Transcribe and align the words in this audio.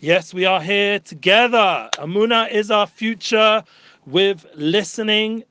Yes, 0.00 0.34
we 0.34 0.44
are 0.44 0.60
here 0.60 0.98
together. 0.98 1.88
Amuna 1.94 2.50
is 2.50 2.70
our 2.70 2.86
future 2.86 3.64
with 4.04 4.44
listening 4.54 5.42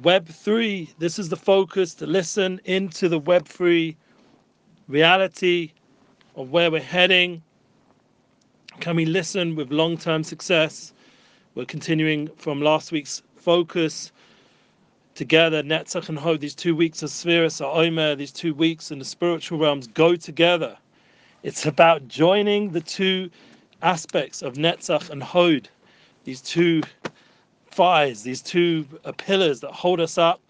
Web3. 0.00 0.88
This 0.98 1.18
is 1.18 1.28
the 1.28 1.36
focus 1.36 1.92
to 1.96 2.06
listen 2.06 2.58
into 2.64 3.10
the 3.10 3.20
Web3 3.20 3.94
reality 4.88 5.72
of 6.36 6.50
where 6.50 6.70
we're 6.70 6.80
heading. 6.80 7.42
Can 8.80 8.96
we 8.96 9.04
listen 9.04 9.56
with 9.56 9.70
long 9.70 9.98
term 9.98 10.24
success? 10.24 10.94
We're 11.54 11.66
continuing 11.66 12.28
from 12.28 12.62
last 12.62 12.92
week's 12.92 13.22
focus 13.36 14.10
together. 15.14 15.62
Netzach 15.62 16.08
and 16.08 16.18
Hod, 16.18 16.40
these 16.40 16.54
two 16.54 16.74
weeks 16.74 17.02
of 17.02 17.10
Sfiras, 17.10 17.60
Omer, 17.60 18.14
these 18.14 18.32
two 18.32 18.54
weeks 18.54 18.90
in 18.90 18.98
the 18.98 19.04
spiritual 19.04 19.58
realms 19.58 19.86
go 19.86 20.16
together. 20.16 20.78
It's 21.42 21.66
about 21.66 22.08
joining 22.08 22.70
the 22.70 22.80
two 22.80 23.28
aspects 23.82 24.42
of 24.42 24.54
Netzach 24.54 25.10
and 25.10 25.22
Hod, 25.22 25.68
these 26.24 26.40
two 26.40 26.82
fires, 27.70 28.22
these 28.22 28.40
two 28.40 28.86
uh, 29.04 29.12
pillars 29.12 29.60
that 29.60 29.72
hold 29.72 30.00
us 30.00 30.18
up, 30.18 30.40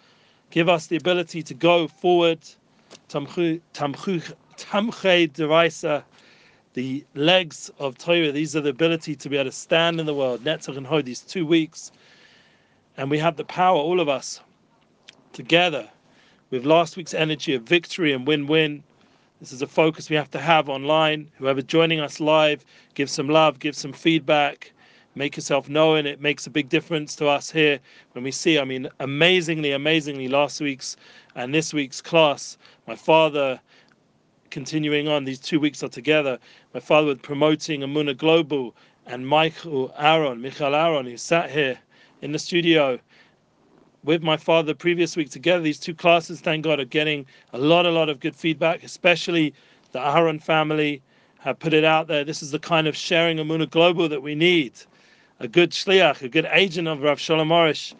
give 0.50 0.68
us 0.68 0.86
the 0.86 0.96
ability 0.96 1.42
to 1.42 1.54
go 1.54 1.88
forward. 1.88 2.40
Tamche 3.08 3.60
deraisa, 5.32 6.04
the 6.74 7.04
legs 7.14 7.70
of 7.78 7.98
Torah, 7.98 8.32
these 8.32 8.54
are 8.54 8.60
the 8.60 8.70
ability 8.70 9.16
to 9.16 9.28
be 9.28 9.36
able 9.36 9.50
to 9.50 9.56
stand 9.56 9.98
in 9.98 10.06
the 10.06 10.14
world. 10.14 10.44
Netzach 10.44 10.76
and 10.76 10.86
Hod, 10.86 11.06
these 11.06 11.20
two 11.20 11.46
weeks. 11.46 11.92
And 12.96 13.10
we 13.10 13.18
have 13.18 13.36
the 13.36 13.44
power, 13.44 13.78
all 13.78 14.00
of 14.00 14.08
us, 14.08 14.40
together 15.32 15.88
with 16.50 16.66
last 16.66 16.96
week's 16.98 17.14
energy 17.14 17.54
of 17.54 17.62
victory 17.62 18.12
and 18.12 18.26
win 18.26 18.46
win 18.46 18.82
this 19.42 19.52
is 19.52 19.60
a 19.60 19.66
focus 19.66 20.08
we 20.08 20.14
have 20.14 20.30
to 20.30 20.38
have 20.38 20.68
online. 20.68 21.28
Whoever 21.38 21.62
joining 21.62 21.98
us 21.98 22.20
live, 22.20 22.64
give 22.94 23.10
some 23.10 23.28
love, 23.28 23.58
give 23.58 23.74
some 23.74 23.92
feedback, 23.92 24.72
make 25.16 25.34
yourself 25.34 25.68
known. 25.68 26.06
It 26.06 26.20
makes 26.20 26.46
a 26.46 26.50
big 26.50 26.68
difference 26.68 27.16
to 27.16 27.26
us 27.26 27.50
here 27.50 27.80
when 28.12 28.22
we 28.22 28.30
see. 28.30 28.60
I 28.60 28.64
mean, 28.64 28.88
amazingly, 29.00 29.72
amazingly, 29.72 30.28
last 30.28 30.60
week's 30.60 30.96
and 31.34 31.52
this 31.52 31.74
week's 31.74 32.00
class, 32.00 32.56
my 32.86 32.94
father 32.94 33.60
continuing 34.50 35.08
on, 35.08 35.24
these 35.24 35.40
two 35.40 35.58
weeks 35.58 35.82
are 35.82 35.88
together. 35.88 36.38
My 36.72 36.78
father 36.78 37.08
was 37.08 37.18
promoting 37.18 37.80
Amuna 37.80 38.16
Global 38.16 38.76
and 39.06 39.26
Michael 39.26 39.92
Aaron, 39.98 40.40
Michael 40.40 40.76
Aaron, 40.76 41.06
who 41.06 41.16
sat 41.16 41.50
here 41.50 41.80
in 42.20 42.30
the 42.30 42.38
studio 42.38 42.96
with 44.04 44.22
my 44.22 44.36
father 44.36 44.68
the 44.68 44.74
previous 44.74 45.16
week 45.16 45.30
together. 45.30 45.62
These 45.62 45.78
two 45.78 45.94
classes, 45.94 46.40
thank 46.40 46.64
God, 46.64 46.80
are 46.80 46.84
getting 46.84 47.24
a 47.52 47.58
lot, 47.58 47.86
a 47.86 47.90
lot 47.90 48.08
of 48.08 48.20
good 48.20 48.34
feedback, 48.34 48.82
especially 48.82 49.54
the 49.92 50.04
Aaron 50.04 50.40
family 50.40 51.02
have 51.38 51.58
put 51.58 51.72
it 51.72 51.84
out 51.84 52.08
there. 52.08 52.24
This 52.24 52.42
is 52.42 52.50
the 52.50 52.58
kind 52.58 52.86
of 52.86 52.96
sharing 52.96 53.38
Amuna 53.38 53.68
Global 53.70 54.08
that 54.08 54.22
we 54.22 54.34
need. 54.34 54.72
A 55.40 55.48
good 55.48 55.70
shliach, 55.70 56.22
a 56.22 56.28
good 56.28 56.48
agent 56.52 56.88
of 56.88 57.02
Rav 57.02 57.18
Shalom 57.18 57.48
Arush 57.48 57.94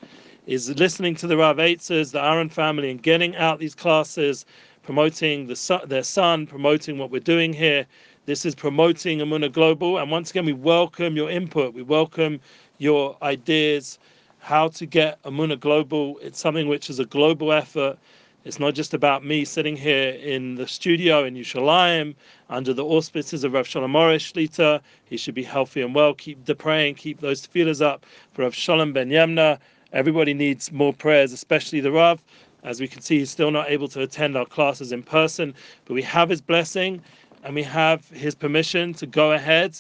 is 0.47 0.71
listening 0.71 1.15
to 1.17 1.27
the 1.27 1.37
Rav 1.37 1.57
Eitzers, 1.57 2.13
the 2.13 2.25
Aaron 2.25 2.49
family, 2.49 2.91
and 2.91 3.03
getting 3.03 3.37
out 3.37 3.59
these 3.59 3.75
classes, 3.75 4.45
promoting 4.83 5.47
the, 5.47 5.83
their 5.87 6.03
son, 6.03 6.47
promoting 6.47 6.99
what 6.99 7.11
we're 7.11 7.21
doing 7.21 7.53
here. 7.53 7.87
This 8.27 8.45
is 8.45 8.55
promoting 8.55 9.19
Amuna 9.19 9.53
Global. 9.53 9.99
And 9.99 10.11
once 10.11 10.31
again, 10.31 10.47
we 10.47 10.53
welcome 10.53 11.17
your 11.17 11.31
input. 11.31 11.75
We 11.75 11.83
welcome 11.83 12.41
your 12.79 13.17
ideas 13.23 13.99
how 14.43 14.67
to 14.67 14.85
get 14.85 15.23
Amuna 15.23 15.59
Global. 15.59 16.19
It's 16.19 16.41
something 16.41 16.67
which 16.67 16.91
is 16.91 16.99
a 16.99 17.05
global 17.05 17.53
effort. 17.53 17.97
It's 18.45 18.59
not 18.59 18.75
just 18.75 18.93
about 18.93 19.25
me 19.25 19.45
sitting 19.45 19.77
here 19.77 20.09
in 20.15 20.57
the 20.57 20.67
studio 20.67 21.25
in 21.25 21.37
Yerushalayim 21.37 22.17
under 22.51 22.75
the 22.75 22.85
auspices 22.85 23.45
of 23.45 23.53
Rav 23.53 23.69
Shalom 23.69 23.93
Arush 23.93 24.33
Shlita. 24.33 24.81
He 25.05 25.17
should 25.17 25.37
be 25.37 25.45
healthy 25.45 25.81
and 25.81 25.95
well. 25.95 26.13
Keep 26.15 26.45
the 26.45 26.57
praying, 26.57 26.97
keep 26.97 27.21
those 27.21 27.47
feelers 27.47 27.81
up 27.81 28.05
for 28.33 28.43
Rav 28.43 28.53
Shalom 28.53 28.93
Ben 28.93 29.11
Yemna. 29.11 29.61
Everybody 29.93 30.35
needs 30.35 30.73
more 30.73 30.93
prayers, 30.93 31.33
especially 31.33 31.79
the 31.79 31.93
Rav. 31.93 32.21
As 32.65 32.81
we 32.81 32.89
can 32.89 33.01
see, 33.01 33.21
he's 33.21 33.31
still 33.31 33.53
not 33.53 33.71
able 33.71 33.87
to 33.89 34.01
attend 34.01 34.37
our 34.37 34.47
classes 34.47 34.91
in 34.91 35.05
person, 35.05 35.55
but 35.85 35.95
we 35.95 36.03
have 36.03 36.29
his 36.29 36.41
blessing 36.41 37.01
and 37.45 37.55
we 37.55 37.63
have 37.63 38.09
his 38.09 38.35
permission 38.35 38.93
to 38.95 39.07
go 39.07 39.31
ahead 39.31 39.79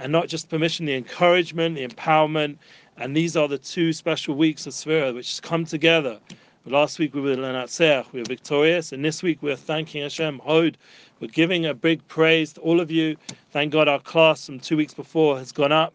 and 0.00 0.10
not 0.10 0.28
just 0.28 0.48
permission, 0.48 0.86
the 0.86 0.94
encouragement, 0.94 1.76
the 1.76 1.86
empowerment, 1.86 2.56
and 2.96 3.16
these 3.16 3.36
are 3.36 3.48
the 3.48 3.58
two 3.58 3.92
special 3.92 4.34
weeks 4.34 4.66
of 4.66 4.72
Sfira 4.72 5.14
which 5.14 5.40
come 5.42 5.64
together. 5.64 6.18
Last 6.66 6.98
week 6.98 7.14
we 7.14 7.22
were 7.22 7.36
Lenatzeach, 7.36 8.12
we 8.12 8.20
were 8.20 8.26
victorious, 8.26 8.92
and 8.92 9.04
this 9.04 9.22
week 9.22 9.38
we're 9.42 9.56
thanking 9.56 10.02
Hashem. 10.02 10.40
Hod, 10.40 10.76
we're 11.18 11.28
giving 11.28 11.66
a 11.66 11.74
big 11.74 12.06
praise 12.06 12.52
to 12.52 12.60
all 12.60 12.80
of 12.80 12.90
you. 12.90 13.16
Thank 13.50 13.72
God 13.72 13.88
our 13.88 13.98
class 13.98 14.44
from 14.46 14.60
two 14.60 14.76
weeks 14.76 14.92
before 14.92 15.38
has 15.38 15.52
gone 15.52 15.72
up. 15.72 15.94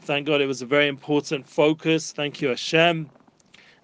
Thank 0.00 0.26
God 0.26 0.40
it 0.40 0.46
was 0.46 0.60
a 0.60 0.66
very 0.66 0.88
important 0.88 1.48
focus. 1.48 2.10
Thank 2.10 2.40
you, 2.40 2.48
Hashem. 2.48 3.08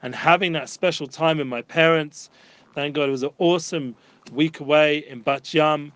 And 0.02 0.14
having 0.14 0.52
that 0.52 0.68
special 0.68 1.06
time 1.06 1.38
with 1.38 1.46
my 1.46 1.62
parents. 1.62 2.30
Thank 2.74 2.96
God 2.96 3.08
it 3.08 3.12
was 3.12 3.22
an 3.22 3.30
awesome 3.38 3.94
week 4.32 4.60
away 4.60 4.98
in 5.08 5.20
Bat 5.20 5.54
Yam, 5.54 5.92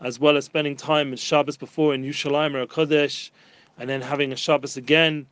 as 0.00 0.20
well 0.20 0.36
as 0.36 0.44
spending 0.44 0.76
time 0.76 1.10
in 1.10 1.16
Shabbos 1.16 1.56
before 1.56 1.94
in 1.94 2.04
Yerushalayim 2.04 2.54
or 2.54 2.66
Kodesh, 2.66 3.30
and 3.78 3.88
then 3.88 4.02
having 4.02 4.32
a 4.32 4.36
Shabbos 4.36 4.76
again 4.76 5.26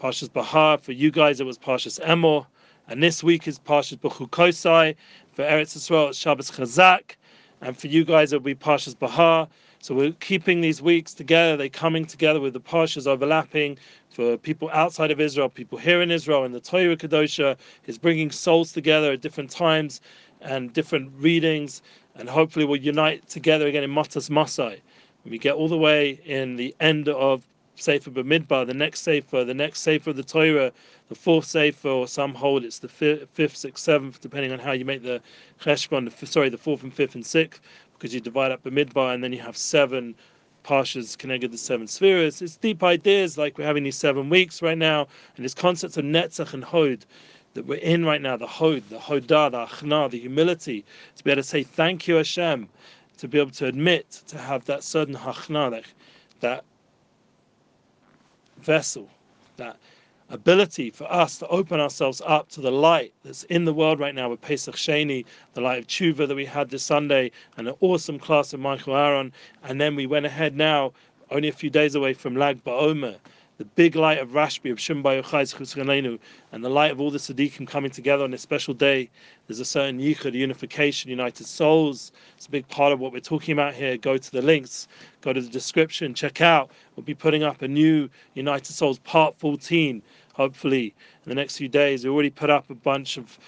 Parshas 0.00 0.32
Bahar. 0.32 0.78
For 0.78 0.92
you 0.92 1.10
guys, 1.10 1.40
it 1.40 1.46
was 1.46 1.58
Parshas 1.58 1.98
Emor. 2.00 2.46
And 2.88 3.02
this 3.02 3.24
week 3.24 3.48
is 3.48 3.58
Parshas 3.58 3.98
Bechukosai. 3.98 4.94
For 5.32 5.42
Eretz 5.42 5.76
Yisrael, 5.76 6.10
it's 6.10 6.18
Shabbos 6.18 6.50
Chazak. 6.50 7.16
And 7.62 7.76
for 7.76 7.86
you 7.86 8.04
guys, 8.04 8.32
it'll 8.32 8.44
be 8.44 8.54
Parshas 8.54 8.98
Bahar. 8.98 9.48
So 9.80 9.94
we're 9.94 10.12
keeping 10.12 10.60
these 10.60 10.82
weeks 10.82 11.14
together. 11.14 11.56
They're 11.56 11.68
coming 11.68 12.04
together 12.04 12.40
with 12.40 12.52
the 12.52 12.60
Parshas 12.60 13.06
overlapping. 13.06 13.78
For 14.10 14.36
people 14.36 14.70
outside 14.72 15.10
of 15.10 15.20
Israel, 15.20 15.48
people 15.48 15.78
here 15.78 16.02
in 16.02 16.10
Israel, 16.10 16.44
and 16.44 16.54
the 16.54 16.60
Torah 16.60 16.96
Kadosha 16.96 17.56
is 17.86 17.98
bringing 17.98 18.30
souls 18.30 18.72
together 18.72 19.12
at 19.12 19.20
different 19.20 19.50
times 19.50 20.00
and 20.40 20.72
different 20.72 21.12
readings. 21.18 21.82
And 22.14 22.28
hopefully 22.28 22.64
we'll 22.64 22.80
unite 22.80 23.28
together 23.28 23.66
again 23.66 23.84
in 23.84 23.90
Matas 23.90 24.30
Masai. 24.30 24.82
We 25.24 25.38
get 25.38 25.54
all 25.54 25.68
the 25.68 25.78
way 25.78 26.20
in 26.24 26.56
the 26.56 26.74
end 26.80 27.08
of 27.08 27.42
Sefer 27.76 28.10
Bamidbar, 28.10 28.66
the 28.66 28.74
next 28.74 29.00
Sefer, 29.02 29.44
the 29.44 29.54
next 29.54 29.80
Sefer 29.80 30.10
of 30.10 30.16
the 30.16 30.22
Torah, 30.22 30.72
the 31.08 31.14
fourth 31.14 31.44
Sefer, 31.44 31.88
or 31.88 32.08
some 32.08 32.34
hold 32.34 32.64
it's 32.64 32.78
the 32.78 32.88
fifth, 32.88 33.56
sixth, 33.56 33.84
seventh, 33.84 34.20
depending 34.20 34.52
on 34.52 34.58
how 34.58 34.72
you 34.72 34.84
make 34.84 35.02
the 35.02 35.20
Cheshbon, 35.60 36.10
sorry, 36.26 36.48
the 36.48 36.58
fourth 36.58 36.82
and 36.82 36.92
fifth 36.92 37.14
and 37.14 37.24
sixth, 37.24 37.60
because 37.94 38.14
you 38.14 38.20
divide 38.20 38.50
up 38.50 38.62
Bamidbar 38.64 39.14
and 39.14 39.22
then 39.22 39.32
you 39.32 39.40
have 39.40 39.56
seven 39.56 40.14
Parshas 40.64 41.16
connected 41.16 41.52
the 41.52 41.58
seven 41.58 41.86
spheres. 41.86 42.42
It's 42.42 42.56
deep 42.56 42.82
ideas 42.82 43.38
like 43.38 43.56
we're 43.56 43.66
having 43.66 43.84
these 43.84 43.96
seven 43.96 44.28
weeks 44.28 44.62
right 44.62 44.78
now, 44.78 45.06
and 45.36 45.44
this 45.44 45.54
concept 45.54 45.96
of 45.96 46.04
Netzach 46.04 46.54
and 46.54 46.64
Hod 46.64 47.04
that 47.54 47.66
we're 47.66 47.76
in 47.76 48.04
right 48.04 48.20
now, 48.20 48.36
the 48.36 48.46
Hod, 48.46 48.82
the 48.90 48.98
Hodah, 48.98 49.50
the 49.50 49.66
Achna, 49.66 50.10
the 50.10 50.18
humility, 50.18 50.84
to 51.16 51.24
be 51.24 51.30
able 51.30 51.42
to 51.42 51.48
say 51.48 51.62
thank 51.62 52.08
you 52.08 52.16
Hashem, 52.16 52.68
to 53.18 53.28
be 53.28 53.38
able 53.38 53.52
to 53.52 53.66
admit, 53.66 54.22
to 54.28 54.38
have 54.38 54.64
that 54.64 54.82
certain 54.82 55.14
Hachna, 55.14 55.70
that, 55.70 55.84
that 56.40 56.64
vessel, 58.66 59.08
that 59.56 59.76
ability 60.28 60.90
for 60.90 61.10
us 61.10 61.38
to 61.38 61.46
open 61.46 61.78
ourselves 61.78 62.20
up 62.26 62.48
to 62.48 62.60
the 62.60 62.70
light 62.70 63.14
that's 63.24 63.44
in 63.44 63.64
the 63.64 63.72
world 63.72 64.00
right 64.00 64.14
now 64.14 64.28
with 64.28 64.40
Pesach 64.40 64.74
Sheni, 64.74 65.24
the 65.54 65.60
light 65.60 65.78
of 65.78 65.86
Tshuva 65.86 66.26
that 66.26 66.34
we 66.34 66.44
had 66.44 66.68
this 66.68 66.82
Sunday, 66.82 67.30
and 67.56 67.68
an 67.68 67.76
awesome 67.80 68.18
class 68.18 68.52
of 68.52 68.58
Michael 68.58 68.96
Aaron. 68.96 69.32
And 69.62 69.80
then 69.80 69.94
we 69.94 70.06
went 70.06 70.26
ahead 70.26 70.56
now, 70.56 70.92
only 71.30 71.48
a 71.48 71.52
few 71.52 71.70
days 71.70 71.94
away 71.94 72.12
from 72.12 72.36
Lag 72.36 72.62
BaOmer, 72.64 73.16
the 73.58 73.64
big 73.64 73.96
light 73.96 74.18
of 74.18 74.30
Rashbi 74.30 74.70
of 74.70 74.78
Shimba 74.78 75.22
Yochai 75.22 76.18
and 76.52 76.64
the 76.64 76.68
light 76.68 76.90
of 76.90 77.00
all 77.00 77.10
the 77.10 77.18
Siddiqim 77.18 77.66
coming 77.66 77.90
together 77.90 78.22
on 78.22 78.30
this 78.30 78.42
special 78.42 78.74
day. 78.74 79.08
There's 79.46 79.60
a 79.60 79.64
certain 79.64 79.98
yichud, 79.98 80.34
unification, 80.34 81.10
united 81.10 81.46
souls. 81.46 82.12
It's 82.36 82.46
a 82.46 82.50
big 82.50 82.68
part 82.68 82.92
of 82.92 83.00
what 83.00 83.12
we're 83.12 83.20
talking 83.20 83.52
about 83.52 83.74
here. 83.74 83.96
Go 83.96 84.18
to 84.18 84.32
the 84.32 84.42
links, 84.42 84.88
go 85.22 85.32
to 85.32 85.40
the 85.40 85.48
description, 85.48 86.12
check 86.12 86.42
out. 86.42 86.70
We'll 86.94 87.04
be 87.04 87.14
putting 87.14 87.44
up 87.44 87.62
a 87.62 87.68
new 87.68 88.10
United 88.34 88.72
Souls 88.72 88.98
Part 89.00 89.38
14, 89.38 90.02
hopefully, 90.34 90.94
in 91.24 91.28
the 91.30 91.34
next 91.34 91.56
few 91.56 91.68
days. 91.68 92.04
We 92.04 92.10
already 92.10 92.30
put 92.30 92.50
up 92.50 92.68
a 92.68 92.74
bunch 92.74 93.16
of, 93.16 93.38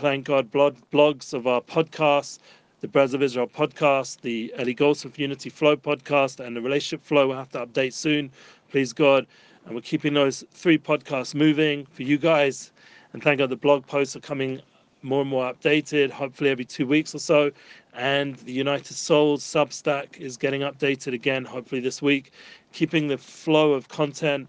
thank 0.00 0.24
God, 0.24 0.50
blogs 0.50 1.34
of 1.34 1.46
our 1.46 1.60
podcasts 1.60 2.38
the 2.80 2.88
Brothers 2.88 3.12
of 3.12 3.22
Israel 3.22 3.46
podcast, 3.46 4.22
the 4.22 4.52
Eli 4.58 4.72
Goldsmith 4.72 5.18
Unity 5.18 5.50
Flow 5.50 5.76
podcast, 5.76 6.40
and 6.40 6.56
the 6.56 6.62
Relationship 6.62 7.04
Flow. 7.04 7.28
We'll 7.28 7.36
have 7.36 7.50
to 7.50 7.66
update 7.66 7.92
soon, 7.92 8.30
please 8.70 8.94
God. 8.94 9.26
And 9.70 9.76
we're 9.76 9.82
keeping 9.82 10.14
those 10.14 10.42
three 10.50 10.78
podcasts 10.78 11.32
moving 11.32 11.86
for 11.92 12.02
you 12.02 12.18
guys. 12.18 12.72
And 13.12 13.22
thank 13.22 13.38
God 13.38 13.50
the 13.50 13.56
blog 13.56 13.86
posts 13.86 14.16
are 14.16 14.20
coming 14.20 14.60
more 15.02 15.20
and 15.20 15.30
more 15.30 15.54
updated, 15.54 16.10
hopefully 16.10 16.50
every 16.50 16.64
two 16.64 16.88
weeks 16.88 17.14
or 17.14 17.20
so. 17.20 17.52
And 17.94 18.34
the 18.34 18.50
United 18.50 18.92
Souls 18.92 19.44
Substack 19.44 20.16
is 20.18 20.36
getting 20.36 20.62
updated 20.62 21.14
again, 21.14 21.44
hopefully 21.44 21.80
this 21.80 22.02
week, 22.02 22.32
keeping 22.72 23.06
the 23.06 23.16
flow 23.16 23.72
of 23.72 23.86
content 23.86 24.48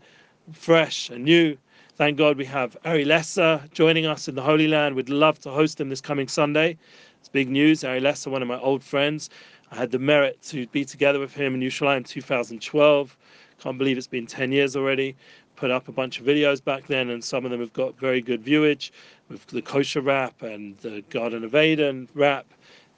fresh 0.53 1.11
and 1.11 1.23
new. 1.23 1.55
Thank 1.97 2.17
God 2.17 2.35
we 2.35 2.45
have 2.45 2.75
Ari 2.83 3.05
Lesser 3.05 3.63
joining 3.73 4.07
us 4.07 4.27
in 4.27 4.33
the 4.33 4.41
Holy 4.41 4.67
Land. 4.67 4.95
We'd 4.95 5.09
love 5.09 5.37
to 5.41 5.51
host 5.51 5.79
him 5.79 5.89
this 5.89 6.01
coming 6.01 6.27
Sunday. 6.27 6.79
It's 7.19 7.29
big 7.29 7.47
news. 7.47 7.83
Ari 7.83 7.99
Lesser, 7.99 8.31
one 8.31 8.41
of 8.41 8.47
my 8.47 8.57
old 8.57 8.83
friends. 8.83 9.29
I 9.69 9.75
had 9.75 9.91
the 9.91 9.99
merit 9.99 10.41
to 10.47 10.65
be 10.67 10.83
together 10.83 11.19
with 11.19 11.35
him 11.35 11.53
in 11.53 11.61
Yerushalayim 11.61 12.07
2012 12.07 13.17
Can't 13.61 13.77
believe 13.77 13.97
it's 13.97 14.07
been 14.07 14.25
10 14.25 14.51
years 14.51 14.75
already. 14.75 15.15
Put 15.55 15.69
up 15.69 15.87
a 15.87 15.91
bunch 15.91 16.19
of 16.19 16.25
videos 16.25 16.63
back 16.63 16.87
then, 16.87 17.11
and 17.11 17.23
some 17.23 17.45
of 17.45 17.51
them 17.51 17.59
have 17.59 17.73
got 17.73 17.97
very 17.99 18.19
good 18.19 18.41
viewage 18.41 18.91
with 19.29 19.45
the 19.47 19.61
kosher 19.61 20.01
rap 20.01 20.41
and 20.41 20.75
the 20.79 21.03
Garden 21.09 21.43
of 21.43 21.55
Eden 21.55 22.09
rap 22.15 22.47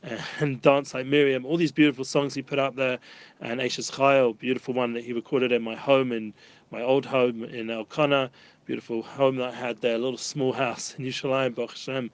and 0.40 0.62
Dance 0.62 0.94
Like 0.94 1.06
Miriam, 1.06 1.46
all 1.46 1.58
these 1.58 1.72
beautiful 1.72 2.06
songs 2.06 2.34
he 2.34 2.42
put 2.42 2.60
up 2.60 2.76
there, 2.76 3.00
and 3.42 3.60
Eishes 3.60 3.92
Chayil, 3.92 4.38
beautiful 4.38 4.74
one 4.74 4.94
that 4.94 5.04
he 5.04 5.12
recorded 5.14 5.52
in 5.52 5.62
my 5.62 5.76
home, 5.76 6.12
in 6.12 6.34
my 6.72 6.82
old 6.82 7.06
home 7.06 7.44
in 7.44 7.70
Elkanah, 7.70 8.32
beautiful 8.66 9.02
home 9.02 9.36
that 9.38 9.50
I 9.50 9.56
had 9.56 9.82
there, 9.82 9.96
a 9.96 9.98
little 10.00 10.18
small 10.18 10.54
house 10.54 10.96
in 10.98 11.06
Yerushalayim, 11.06 11.56
Baruch 11.56 11.72
Hashem. 11.72 12.10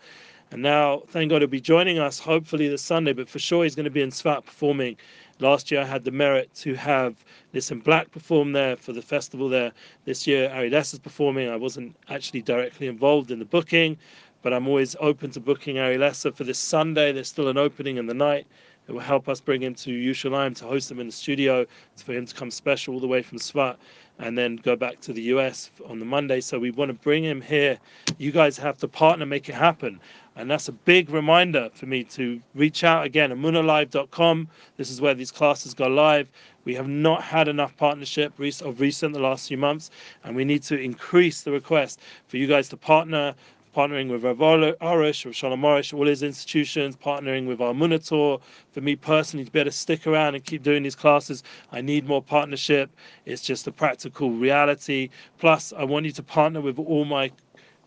And 0.52 0.64
now, 0.64 1.04
thank 1.10 1.30
God, 1.30 1.42
he'll 1.42 1.50
be 1.50 1.62
joining 1.62 2.00
us 2.00 2.18
hopefully 2.18 2.68
this 2.68 2.82
Sunday, 2.82 3.14
but 3.14 3.30
for 3.30 3.38
sure 3.38 3.64
he's 3.64 3.76
going 3.76 3.84
to 3.84 3.92
be 3.92 4.02
in 4.02 4.10
Tzfat 4.10 4.46
performing. 4.46 4.98
Last 5.42 5.72
year 5.72 5.80
I 5.80 5.86
had 5.86 6.04
the 6.04 6.12
merit 6.12 6.54
to 6.56 6.74
have 6.76 7.24
Nissim 7.54 7.82
Black 7.82 8.12
perform 8.12 8.52
there 8.52 8.76
for 8.76 8.92
the 8.92 9.02
festival 9.02 9.48
there. 9.48 9.72
This 10.04 10.28
year 10.28 10.50
Ari 10.50 10.70
Less 10.70 10.92
is 10.92 11.00
performing. 11.00 11.48
I 11.48 11.56
wasn't 11.56 11.96
actually 12.10 12.42
directly 12.42 12.88
involved 12.88 13.32
in 13.32 13.40
the 13.40 13.46
booking, 13.46 13.98
but 14.42 14.52
I'm 14.52 14.68
always 14.68 14.98
open 15.00 15.32
to 15.32 15.40
booking 15.40 15.80
Ari 15.80 15.98
Lesser 15.98 16.34
for 16.34 16.44
this 16.44 16.60
Sunday. 16.60 17.14
There's 17.14 17.30
still 17.30 17.48
an 17.48 17.58
opening 17.58 17.96
in 17.96 18.06
the 18.06 18.14
night. 18.14 18.48
It 18.90 18.92
will 18.92 19.00
help 19.00 19.30
us 19.30 19.40
bring 19.40 19.62
him 19.62 19.76
to 19.76 19.92
Yerushalayim 19.92 20.58
to 20.58 20.66
host 20.66 20.92
him 20.92 21.00
in 21.00 21.06
the 21.08 21.14
studio, 21.14 21.66
for 21.96 22.12
him 22.12 22.26
to 22.26 22.36
come 22.36 22.52
special 22.52 22.96
all 22.96 23.00
the 23.00 23.08
way 23.08 23.22
from 23.22 23.38
Tzfat 23.38 23.78
and 24.20 24.38
then 24.38 24.58
go 24.58 24.76
back 24.76 25.00
to 25.02 25.14
the 25.14 25.22
US 25.24 25.72
on 25.88 26.00
the 26.00 26.06
Monday. 26.06 26.42
So 26.42 26.60
we 26.60 26.72
want 26.72 26.90
to 26.90 26.94
bring 26.94 27.24
him 27.24 27.42
here. 27.42 27.80
You 28.18 28.32
guys 28.32 28.58
have 28.58 28.78
to 28.80 28.88
partner, 28.88 29.26
make 29.26 29.50
it 29.50 29.56
happen. 29.56 30.00
And 30.36 30.50
that's 30.50 30.68
a 30.68 30.74
big 30.74 31.10
reminder 31.10 31.70
for 31.74 31.86
me 31.86 32.04
to 32.06 32.40
reach 32.54 32.84
out 32.84 33.06
again, 33.06 33.32
amunalive.com. 33.32 34.48
This 34.78 34.90
is 34.90 35.02
where 35.02 35.14
these 35.14 35.32
classes 35.32 35.74
go 35.74 35.88
live. 35.88 36.30
We 36.66 36.76
have 36.76 36.88
not 36.88 37.24
had 37.24 37.48
enough 37.48 37.76
partnership 37.76 38.34
of 38.40 38.80
recent 38.80 39.14
the 39.14 39.20
last 39.20 39.48
few 39.48 39.58
months, 39.58 39.90
and 40.24 40.36
we 40.36 40.46
need 40.46 40.64
to 40.64 40.80
increase 40.80 41.42
the 41.42 41.52
request 41.52 42.00
for 42.28 42.38
you 42.38 42.48
guys 42.48 42.70
to 42.70 42.78
partner 42.78 43.36
partnering 43.76 44.10
with 44.10 44.24
Rav 44.24 44.38
Arush, 44.38 45.26
Rav 45.26 45.36
Shalom 45.36 45.62
Arush, 45.62 45.94
all 45.94 46.08
his 46.08 46.24
institutions, 46.24 46.96
partnering 46.96 47.48
with 47.48 47.62
our 47.62 47.74
Munator. 47.74 48.42
For 48.72 48.82
me 48.82 48.96
personally, 48.96 49.46
to 49.46 49.52
be 49.52 49.60
able 49.60 49.72
to 49.72 49.78
stick 49.78 50.08
around 50.08 50.36
and 50.36 50.44
keep 50.44 50.64
doing 50.64 50.84
these 50.84 50.96
classes, 50.96 51.44
I 51.72 51.82
need 51.82 52.08
more 52.08 52.22
partnership. 52.22 52.90
It's 53.26 53.42
just 53.42 53.68
a 53.68 53.72
practical 53.72 54.32
reality. 54.32 55.10
Plus, 55.38 55.72
I 55.78 55.84
want 55.84 56.06
you 56.06 56.12
to 56.14 56.24
partner 56.24 56.62
with 56.62 56.80
all 56.80 57.06
my 57.06 57.32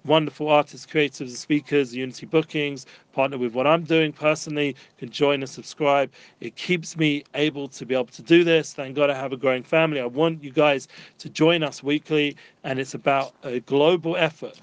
wonderful 0.04 0.48
artists, 0.48 0.86
creatives, 0.86 1.20
and 1.20 1.30
speakers, 1.30 1.94
Unity 1.94 2.26
Bookings, 2.26 2.86
partner 3.12 3.38
with 3.38 3.54
what 3.54 3.66
I'm 3.66 3.82
doing 3.82 4.12
personally, 4.12 4.76
can 4.98 5.10
join 5.10 5.42
and 5.42 5.48
subscribe. 5.48 6.10
It 6.40 6.56
keeps 6.56 6.96
me 6.96 7.24
able 7.34 7.68
to 7.68 7.86
be 7.86 7.94
able 7.94 8.06
to 8.06 8.22
do 8.22 8.44
this. 8.44 8.72
Thank 8.72 8.96
God 8.96 9.10
I 9.10 9.14
have 9.14 9.32
a 9.32 9.36
growing 9.36 9.62
family. 9.62 10.00
I 10.00 10.06
want 10.06 10.42
you 10.42 10.50
guys 10.50 10.88
to 11.18 11.28
join 11.28 11.62
us 11.62 11.82
weekly, 11.82 12.36
and 12.64 12.78
it's 12.78 12.94
about 12.94 13.34
a 13.42 13.60
global 13.60 14.16
effort 14.16 14.58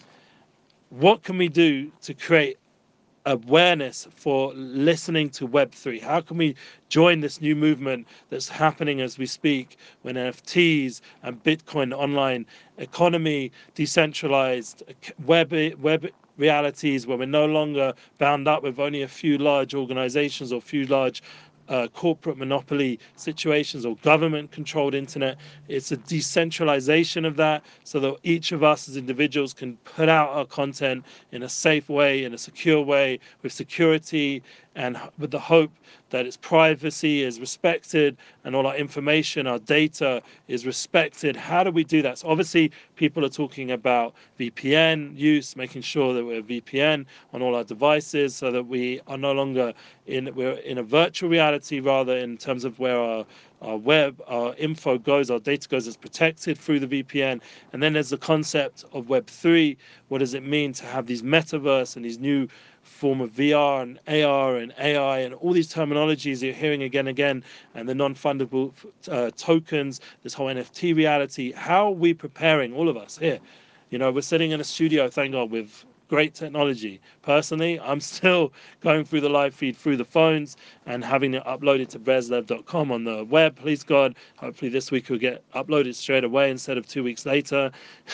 what 0.89 1.23
can 1.23 1.37
we 1.37 1.47
do 1.47 1.91
to 2.01 2.13
create 2.13 2.57
awareness 3.25 4.07
for 4.15 4.53
listening 4.55 5.29
to 5.29 5.47
Web3? 5.47 6.01
How 6.01 6.21
can 6.21 6.37
we 6.37 6.55
join 6.89 7.19
this 7.19 7.41
new 7.41 7.55
movement 7.55 8.07
that's 8.29 8.49
happening 8.49 9.01
as 9.01 9.17
we 9.17 9.25
speak 9.25 9.77
when 10.01 10.15
NFTs 10.15 11.01
and 11.23 11.41
Bitcoin 11.43 11.93
online 11.93 12.45
economy, 12.77 13.51
decentralized 13.75 14.83
web, 15.25 15.53
web 15.79 16.09
realities 16.37 17.05
where 17.05 17.17
we're 17.17 17.25
no 17.25 17.45
longer 17.45 17.93
bound 18.17 18.47
up 18.47 18.63
with 18.63 18.79
only 18.79 19.03
a 19.03 19.07
few 19.07 19.37
large 19.37 19.75
organizations 19.75 20.51
or 20.51 20.61
few 20.61 20.85
large 20.87 21.21
uh, 21.69 21.87
corporate 21.87 22.37
monopoly 22.37 22.99
situations 23.15 23.85
or 23.85 23.95
government 23.97 24.51
controlled 24.51 24.93
internet. 24.93 25.37
It's 25.67 25.91
a 25.91 25.97
decentralization 25.97 27.25
of 27.25 27.35
that 27.37 27.63
so 27.83 27.99
that 27.99 28.15
each 28.23 28.51
of 28.51 28.63
us 28.63 28.89
as 28.89 28.97
individuals 28.97 29.53
can 29.53 29.77
put 29.77 30.09
out 30.09 30.29
our 30.29 30.45
content 30.45 31.05
in 31.31 31.43
a 31.43 31.49
safe 31.49 31.87
way, 31.89 32.23
in 32.23 32.33
a 32.33 32.37
secure 32.37 32.81
way, 32.81 33.19
with 33.43 33.53
security 33.53 34.41
and 34.75 34.99
with 35.17 35.31
the 35.31 35.39
hope 35.39 35.71
that 36.11 36.25
its 36.25 36.37
privacy 36.37 37.23
is 37.23 37.39
respected 37.39 38.17
and 38.43 38.55
all 38.55 38.65
our 38.67 38.75
information, 38.75 39.47
our 39.47 39.59
data 39.59 40.21
is 40.47 40.65
respected. 40.65 41.35
How 41.35 41.63
do 41.63 41.71
we 41.71 41.83
do 41.83 42.01
that? 42.01 42.19
So 42.19 42.29
obviously, 42.29 42.71
people 42.95 43.25
are 43.25 43.29
talking 43.29 43.71
about 43.71 44.13
VPN 44.39 45.17
use, 45.17 45.55
making 45.55 45.81
sure 45.81 46.13
that 46.13 46.25
we're 46.25 46.41
VPN 46.41 47.05
on 47.33 47.41
all 47.41 47.55
our 47.55 47.63
devices, 47.63 48.35
so 48.35 48.51
that 48.51 48.63
we 48.63 49.01
are 49.07 49.17
no 49.17 49.31
longer 49.31 49.73
in 50.07 50.33
we're 50.33 50.53
in 50.53 50.77
a 50.77 50.83
virtual 50.83 51.29
reality, 51.29 51.79
rather 51.79 52.17
in 52.17 52.37
terms 52.37 52.65
of 52.65 52.79
where 52.79 52.97
our 52.99 53.25
our 53.61 53.77
web, 53.77 54.21
our 54.27 54.55
info 54.55 54.97
goes, 54.97 55.29
our 55.29 55.39
data 55.39 55.67
goes, 55.67 55.87
is 55.87 55.97
protected 55.97 56.57
through 56.57 56.79
the 56.79 57.03
VPN. 57.03 57.41
And 57.73 57.83
then 57.83 57.93
there's 57.93 58.09
the 58.09 58.17
concept 58.17 58.85
of 58.93 59.05
Web3. 59.07 59.75
What 60.07 60.19
does 60.19 60.33
it 60.33 60.43
mean 60.43 60.73
to 60.73 60.85
have 60.85 61.07
these 61.07 61.21
metaverse 61.21 61.95
and 61.95 62.05
these 62.05 62.19
new 62.19 62.47
form 62.83 63.21
of 63.21 63.31
VR 63.31 63.83
and 63.83 63.99
AR 64.07 64.57
and 64.57 64.73
AI 64.79 65.19
and 65.19 65.33
all 65.35 65.53
these 65.53 65.71
terminologies 65.71 66.41
you're 66.41 66.53
hearing 66.53 66.83
again 66.83 67.01
and 67.01 67.09
again, 67.09 67.43
and 67.75 67.87
the 67.87 67.95
non-fungible 67.95 68.73
uh, 69.09 69.31
tokens, 69.37 70.01
this 70.23 70.33
whole 70.33 70.47
NFT 70.47 70.95
reality. 70.95 71.51
How 71.51 71.87
are 71.87 71.91
we 71.91 72.13
preparing 72.13 72.73
all 72.73 72.89
of 72.89 72.97
us 72.97 73.17
here? 73.17 73.39
You 73.89 73.97
know, 73.97 74.11
we're 74.11 74.21
sitting 74.21 74.51
in 74.51 74.59
a 74.59 74.63
studio, 74.63 75.09
thank 75.09 75.31
God, 75.33 75.51
with 75.51 75.85
great 76.09 76.33
technology. 76.33 76.99
Personally, 77.21 77.79
I'm 77.79 77.99
still 78.13 78.51
going 78.81 79.05
through 79.05 79.21
the 79.21 79.29
live 79.29 79.53
feed 79.55 79.77
through 79.77 79.97
the 79.97 80.05
phones 80.05 80.57
and 80.85 81.05
having 81.05 81.35
it 81.35 81.43
uploaded 81.45 81.87
to 81.89 81.99
breslov.com 81.99 82.91
on 82.91 83.03
the 83.05 83.23
web. 83.23 83.55
Please 83.55 83.83
God, 83.83 84.15
hopefully 84.35 84.69
this 84.69 84.91
week 84.91 85.09
will 85.09 85.17
get 85.17 85.49
uploaded 85.53 85.95
straight 85.95 86.23
away 86.23 86.51
instead 86.51 86.77
of 86.77 86.87
two 86.87 87.03
weeks 87.03 87.25
later. 87.25 87.71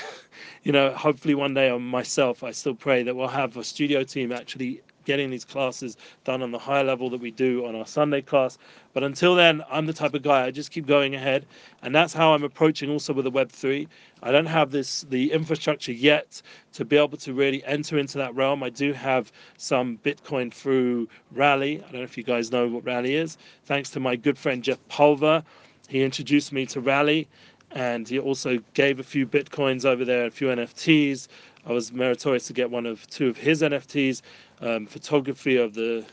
you 0.63 0.71
know, 0.71 0.91
hopefully 0.91 1.33
one 1.33 1.53
day 1.53 1.69
on 1.69 1.81
myself, 1.81 2.43
I 2.43 2.51
still 2.51 2.75
pray 2.75 3.01
that 3.03 3.15
we'll 3.15 3.27
have 3.27 3.57
a 3.57 3.63
studio 3.63 4.03
team 4.03 4.31
actually 4.31 4.81
getting 5.05 5.29
these 5.29 5.45
classes 5.45 5.97
done 6.23 6.41
on 6.41 6.51
the 6.51 6.59
high 6.59 6.81
level 6.81 7.09
that 7.11 7.19
we 7.19 7.31
do 7.31 7.65
on 7.65 7.75
our 7.75 7.85
Sunday 7.85 8.21
class. 8.21 8.57
But 8.93 9.03
until 9.03 9.35
then, 9.35 9.63
I'm 9.69 9.85
the 9.85 9.93
type 9.93 10.13
of 10.13 10.23
guy 10.23 10.45
I 10.45 10.51
just 10.51 10.71
keep 10.71 10.85
going 10.85 11.15
ahead, 11.15 11.45
and 11.81 11.93
that's 11.93 12.13
how 12.13 12.33
I'm 12.33 12.43
approaching 12.43 12.89
also 12.89 13.13
with 13.13 13.25
the 13.25 13.31
Web 13.31 13.51
three. 13.51 13.87
I 14.23 14.31
don't 14.31 14.45
have 14.45 14.71
this 14.71 15.05
the 15.09 15.31
infrastructure 15.31 15.91
yet 15.91 16.41
to 16.73 16.85
be 16.85 16.97
able 16.97 17.17
to 17.17 17.33
really 17.33 17.63
enter 17.65 17.97
into 17.97 18.17
that 18.17 18.33
realm. 18.35 18.63
I 18.63 18.69
do 18.69 18.93
have 18.93 19.31
some 19.57 19.99
Bitcoin 20.03 20.53
through 20.53 21.07
Rally. 21.31 21.77
I 21.77 21.91
don't 21.91 21.99
know 21.99 22.03
if 22.03 22.17
you 22.17 22.23
guys 22.23 22.51
know 22.51 22.67
what 22.67 22.85
Rally 22.85 23.15
is. 23.15 23.37
Thanks 23.65 23.89
to 23.91 23.99
my 23.99 24.15
good 24.15 24.37
friend 24.37 24.63
Jeff 24.63 24.79
Pulver, 24.87 25.43
he 25.87 26.03
introduced 26.03 26.51
me 26.51 26.65
to 26.67 26.79
Rally, 26.79 27.27
and 27.71 28.07
he 28.07 28.17
also 28.17 28.59
gave 28.73 28.99
a 28.99 29.03
few 29.03 29.27
Bitcoins 29.27 29.85
over 29.85 30.05
there, 30.05 30.25
a 30.25 30.31
few 30.31 30.47
NFTs. 30.47 31.27
I 31.67 31.73
was 31.73 31.91
meritorious 31.91 32.47
to 32.47 32.53
get 32.53 32.69
one 32.69 32.85
of 32.85 33.07
two 33.07 33.27
of 33.27 33.37
his 33.37 33.61
NFTs 33.61 34.21
um, 34.61 34.85
photography 34.85 35.57
of 35.57 35.73
the 35.73 36.05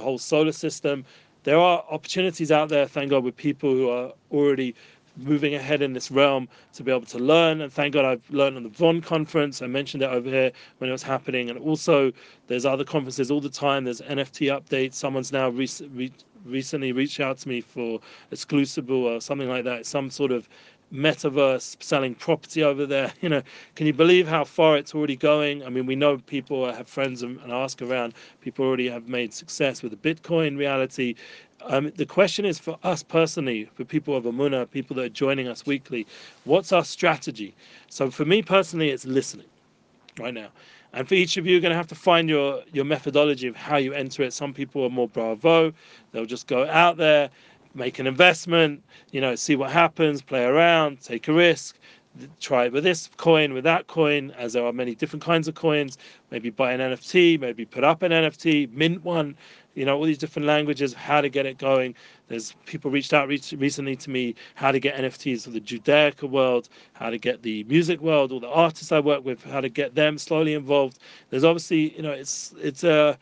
whole 0.00 0.18
solar 0.18 0.52
system. 0.52 1.04
There 1.44 1.58
are 1.58 1.84
opportunities 1.90 2.50
out 2.50 2.68
there, 2.68 2.86
thank 2.86 3.10
God, 3.10 3.22
with 3.24 3.36
people 3.36 3.70
who 3.70 3.90
are 3.90 4.12
already 4.32 4.74
moving 5.16 5.54
ahead 5.54 5.82
in 5.82 5.92
this 5.92 6.10
realm 6.10 6.48
to 6.72 6.82
be 6.82 6.90
able 6.90 7.06
to 7.06 7.18
learn. 7.18 7.60
And 7.60 7.72
thank 7.72 7.94
God 7.94 8.04
I've 8.04 8.30
learned 8.30 8.56
on 8.56 8.62
the 8.62 8.68
VON 8.68 9.00
conference. 9.00 9.62
I 9.62 9.66
mentioned 9.66 10.02
it 10.02 10.06
over 10.06 10.28
here 10.28 10.50
when 10.78 10.88
it 10.88 10.92
was 10.92 11.02
happening. 11.02 11.50
And 11.50 11.58
also, 11.58 12.12
there's 12.46 12.66
other 12.66 12.84
conferences 12.84 13.30
all 13.30 13.40
the 13.40 13.48
time. 13.48 13.84
There's 13.84 14.00
NFT 14.00 14.58
updates. 14.58 14.94
Someone's 14.94 15.32
now 15.32 15.50
re- 15.50 15.68
re- 15.92 16.12
recently 16.44 16.92
reached 16.92 17.20
out 17.20 17.38
to 17.38 17.48
me 17.48 17.60
for 17.60 18.00
exclusible 18.30 19.04
or 19.04 19.20
something 19.20 19.48
like 19.48 19.64
that. 19.64 19.86
Some 19.86 20.10
sort 20.10 20.32
of 20.32 20.48
metaverse 20.92 21.82
selling 21.82 22.14
property 22.14 22.62
over 22.62 22.86
there. 22.86 23.12
You 23.20 23.28
know 23.28 23.42
can 23.74 23.86
you 23.86 23.92
believe 23.92 24.28
how 24.28 24.44
far 24.44 24.76
it's 24.76 24.94
already 24.94 25.16
going? 25.16 25.64
I 25.64 25.68
mean 25.68 25.86
we 25.86 25.96
know 25.96 26.18
people 26.18 26.70
have 26.70 26.88
friends 26.88 27.22
and, 27.22 27.40
ask 27.50 27.80
around. 27.82 28.14
People 28.40 28.64
already 28.64 28.88
have 28.88 29.08
made 29.08 29.32
success 29.32 29.82
with 29.82 29.92
the 29.92 30.14
bitcoin 30.14 30.58
reality. 30.58 31.14
Um, 31.62 31.90
the 31.96 32.06
question 32.06 32.44
is 32.44 32.58
for 32.58 32.78
us 32.82 33.02
personally 33.02 33.70
for 33.74 33.84
people 33.84 34.16
of 34.16 34.24
amuna 34.24 34.70
people 34.70 34.96
that 34.96 35.04
are 35.06 35.08
joining 35.08 35.48
us 35.48 35.64
weekly 35.64 36.06
what's 36.44 36.72
our 36.72 36.84
strategy? 36.84 37.54
So 37.88 38.10
for 38.10 38.24
me 38.24 38.42
personally 38.42 38.90
it's 38.90 39.06
listening 39.06 39.46
right 40.18 40.34
now. 40.34 40.48
And 40.94 41.08
for 41.08 41.14
each 41.14 41.36
of 41.36 41.44
you, 41.44 41.52
you're 41.52 41.60
going 41.60 41.72
to 41.72 41.76
have 41.76 41.88
to 41.88 41.94
find 41.96 42.28
your, 42.28 42.62
your 42.72 42.84
methodology 42.84 43.48
of 43.48 43.56
how 43.56 43.78
you 43.78 43.92
enter 43.92 44.22
it. 44.22 44.32
Some 44.32 44.54
people 44.54 44.84
are 44.84 44.90
more 44.90 45.08
bravo. 45.08 45.72
They'll 46.12 46.24
just 46.24 46.46
go 46.46 46.68
out 46.68 46.96
there 46.96 47.30
make 47.74 47.98
an 47.98 48.06
investment, 48.06 48.82
you 49.10 49.20
know, 49.20 49.34
see 49.34 49.56
what 49.56 49.70
happens, 49.70 50.22
play 50.22 50.44
around, 50.44 51.00
take 51.00 51.28
a 51.28 51.32
risk, 51.32 51.76
try 52.40 52.66
it 52.66 52.72
with 52.72 52.84
this 52.84 53.10
coin, 53.16 53.52
with 53.52 53.64
that 53.64 53.86
coin, 53.86 54.30
as 54.38 54.52
there 54.52 54.64
are 54.64 54.72
many 54.72 54.94
different 54.94 55.22
kinds 55.22 55.48
of 55.48 55.54
coins. 55.54 55.98
Maybe 56.30 56.50
buy 56.50 56.72
an 56.72 56.80
NFT, 56.80 57.40
maybe 57.40 57.64
put 57.64 57.84
up 57.84 58.02
an 58.02 58.12
NFT, 58.12 58.70
mint 58.72 59.02
one, 59.04 59.36
you 59.74 59.84
know, 59.84 59.96
all 59.96 60.04
these 60.04 60.18
different 60.18 60.46
languages, 60.46 60.94
how 60.94 61.20
to 61.20 61.28
get 61.28 61.46
it 61.46 61.58
going. 61.58 61.94
There's 62.28 62.54
people 62.66 62.90
reached 62.90 63.12
out 63.12 63.28
recently 63.28 63.96
to 63.96 64.10
me 64.10 64.34
how 64.54 64.70
to 64.70 64.78
get 64.78 64.96
NFTs 64.96 65.44
for 65.44 65.50
the 65.50 65.60
Judaica 65.60 66.28
world, 66.28 66.68
how 66.92 67.10
to 67.10 67.18
get 67.18 67.42
the 67.42 67.64
music 67.64 68.00
world, 68.00 68.30
all 68.30 68.40
the 68.40 68.48
artists 68.48 68.92
I 68.92 69.00
work 69.00 69.24
with, 69.24 69.42
how 69.42 69.60
to 69.60 69.68
get 69.68 69.94
them 69.94 70.16
slowly 70.16 70.54
involved. 70.54 70.98
There's 71.30 71.44
obviously, 71.44 71.96
you 71.96 72.02
know, 72.02 72.12
it's 72.12 72.54
it's 72.58 72.84
a 72.84 73.18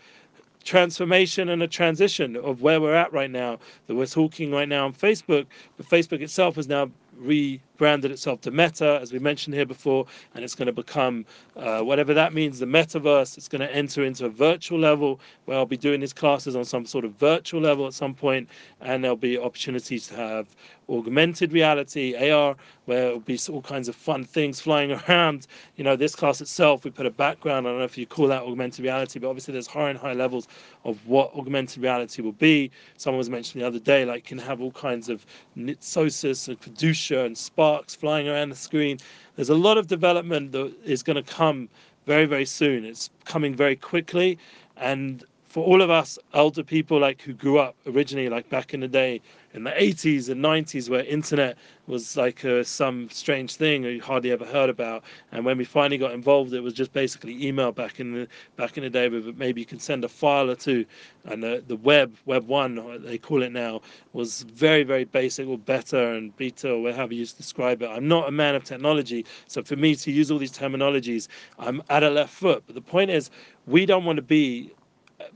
transformation 0.63 1.49
and 1.49 1.63
a 1.63 1.69
transition 1.69 2.37
of 2.37 2.63
where 2.63 2.81
we're 2.81 2.95
at 2.95 3.13
right 3.13 3.31
now. 3.31 3.59
That 3.87 3.95
we're 3.95 4.07
talking 4.07 4.51
right 4.51 4.69
now 4.69 4.85
on 4.85 4.93
Facebook, 4.93 5.47
but 5.77 5.89
Facebook 5.89 6.21
itself 6.21 6.59
is 6.59 6.69
now 6.69 6.91
re 7.17 7.61
branded 7.77 8.11
itself 8.11 8.41
to 8.43 8.51
Meta, 8.51 8.99
as 9.01 9.13
we 9.13 9.19
mentioned 9.19 9.55
here 9.55 9.67
before, 9.67 10.07
and 10.35 10.45
it's 10.45 10.55
going 10.55 10.67
to 10.67 10.73
become 10.73 11.25
uh, 11.57 11.81
whatever 11.81 12.15
that 12.15 12.33
means, 12.33 12.59
the 12.59 12.67
metaverse. 12.67 13.37
It's 13.37 13.49
going 13.49 13.61
to 13.61 13.75
enter 13.75 14.05
into 14.05 14.27
a 14.27 14.29
virtual 14.29 14.79
level 14.79 15.21
where 15.47 15.59
I'll 15.59 15.67
be 15.67 15.77
doing 15.77 16.01
these 16.01 16.13
classes 16.13 16.57
on 16.57 16.65
some 16.65 16.87
sort 16.87 17.05
of 17.05 17.13
virtual 17.13 17.61
level 17.61 17.87
at 17.87 17.95
some 17.95 18.15
point, 18.15 18.49
and 18.81 19.03
there'll 19.03 19.17
be 19.17 19.39
opportunities 19.39 20.09
to 20.09 20.17
have 20.17 20.47
augmented 20.89 21.53
reality, 21.53 22.31
AR, 22.31 22.57
where 22.85 23.09
it'll 23.09 23.21
be 23.21 23.39
all 23.49 23.63
kinds 23.63 23.89
of 23.89 23.95
fun 23.95 24.25
things 24.25 24.61
flying 24.61 24.93
around. 25.09 25.47
You 25.77 25.85
know, 25.85 25.97
this 25.97 26.15
class 26.15 26.41
itself, 26.41 26.85
we 26.85 26.91
put 26.91 27.07
a 27.07 27.11
background. 27.11 27.67
I 27.67 27.71
don't 27.71 27.79
know 27.79 27.85
if 27.85 27.97
you 27.99 28.07
call 28.07 28.29
that 28.29 28.43
augmented 28.43 28.85
reality, 28.85 29.19
but 29.19 29.29
obviously 29.29 29.53
there's 29.53 29.67
higher 29.67 29.89
and 29.89 29.99
higher 29.99 30.15
levels 30.15 30.49
of 30.85 31.07
what 31.07 31.35
augmented 31.35 31.83
reality 31.83 32.23
will 32.23 32.33
be. 32.33 32.71
Someone 32.97 33.19
was 33.19 33.31
mentioning 33.31 33.63
the 33.63 33.69
other 33.69 33.79
day, 33.79 34.05
like 34.05 34.25
can 34.25 34.39
have 34.39 34.61
all 34.61 34.73
kinds 34.73 35.09
of 35.09 35.25
nitsosis 35.57 36.49
and 36.49 36.61
kedusha 36.61 37.25
and 37.27 37.37
sparks 37.63 37.95
flying 37.95 38.29
around 38.29 38.49
the 38.49 38.57
screen. 38.57 38.99
There's 39.37 39.49
a 39.49 39.55
lot 39.55 39.79
of 39.79 39.87
development 39.87 40.51
that 40.51 40.75
is 40.85 41.01
going 41.05 41.23
to 41.23 41.23
come 41.23 41.69
very, 42.07 42.27
very 42.27 42.45
soon. 42.45 42.85
It's 42.85 43.09
coming 43.25 43.55
very 43.55 43.77
quickly, 43.77 44.37
and 44.77 45.25
for 45.53 45.63
all 45.67 45.83
of 45.83 45.91
us 45.91 46.19
older 46.33 46.65
people 46.65 46.99
like 46.99 47.21
who 47.21 47.35
grew 47.35 47.59
up 47.59 47.77
originally 47.87 48.31
like 48.31 48.49
back 48.49 48.73
in 48.73 48.81
the 48.81 48.89
day 48.89 49.21
in 49.53 49.65
the 49.65 49.71
80s 49.73 50.31
and 50.31 50.43
90s 50.43 50.89
where 50.89 51.05
internet 51.05 51.59
was 51.87 52.17
like 52.17 52.43
uh, 52.47 52.65
some 52.65 53.11
strange 53.11 53.57
thing 53.57 53.83
you 53.83 54.01
hardly 54.01 54.31
ever 54.31 54.47
heard 54.47 54.71
about. 54.71 55.05
And 55.31 55.45
when 55.45 55.59
we 55.59 55.65
finally 55.65 55.99
got 55.99 56.13
involved 56.13 56.55
it 56.55 56.61
was 56.61 56.73
just 56.73 56.95
basically 56.95 57.47
email 57.47 57.71
back 57.71 58.01
in 58.01 58.15
the 58.15 58.29
back 58.57 58.79
in 58.79 58.83
the 58.83 58.89
day 58.89 59.09
but 59.09 59.37
maybe 59.37 59.61
you 59.61 59.67
can 59.67 59.79
send 59.79 60.05
a 60.05 60.09
file 60.09 60.51
or 60.51 60.55
two. 60.55 60.87
And 61.27 61.43
the, 61.43 61.63
the 61.67 61.77
web 61.77 62.17
web 62.25 62.47
one 62.47 63.03
they 63.05 63.19
call 63.19 63.43
it 63.43 63.53
now 63.53 63.83
was 64.15 64.45
very 64.45 64.85
very 64.85 65.05
basic 65.05 65.47
or 65.47 65.59
better 65.59 66.15
and 66.15 66.35
beta 66.39 66.71
or 66.71 66.81
whatever 66.81 67.13
you 67.13 67.27
describe 67.27 67.83
it. 67.83 67.91
I'm 67.91 68.09
not 68.09 68.27
a 68.27 68.33
man 68.33 68.55
of 68.55 68.65
technology 68.65 69.27
so 69.49 69.63
for 69.63 69.77
me 69.77 69.97
to 69.97 70.11
use 70.11 70.31
all 70.31 70.39
these 70.39 70.57
terminologies 70.57 71.29
i'm 71.59 71.83
at 71.91 72.03
a 72.03 72.09
left 72.09 72.33
foot. 72.33 72.63
But 72.65 72.75
the 72.75 72.81
point 72.81 73.11
is 73.11 73.29
we 73.67 73.85
don't 73.85 74.07
want 74.07 74.17
to 74.17 74.23
be 74.23 74.73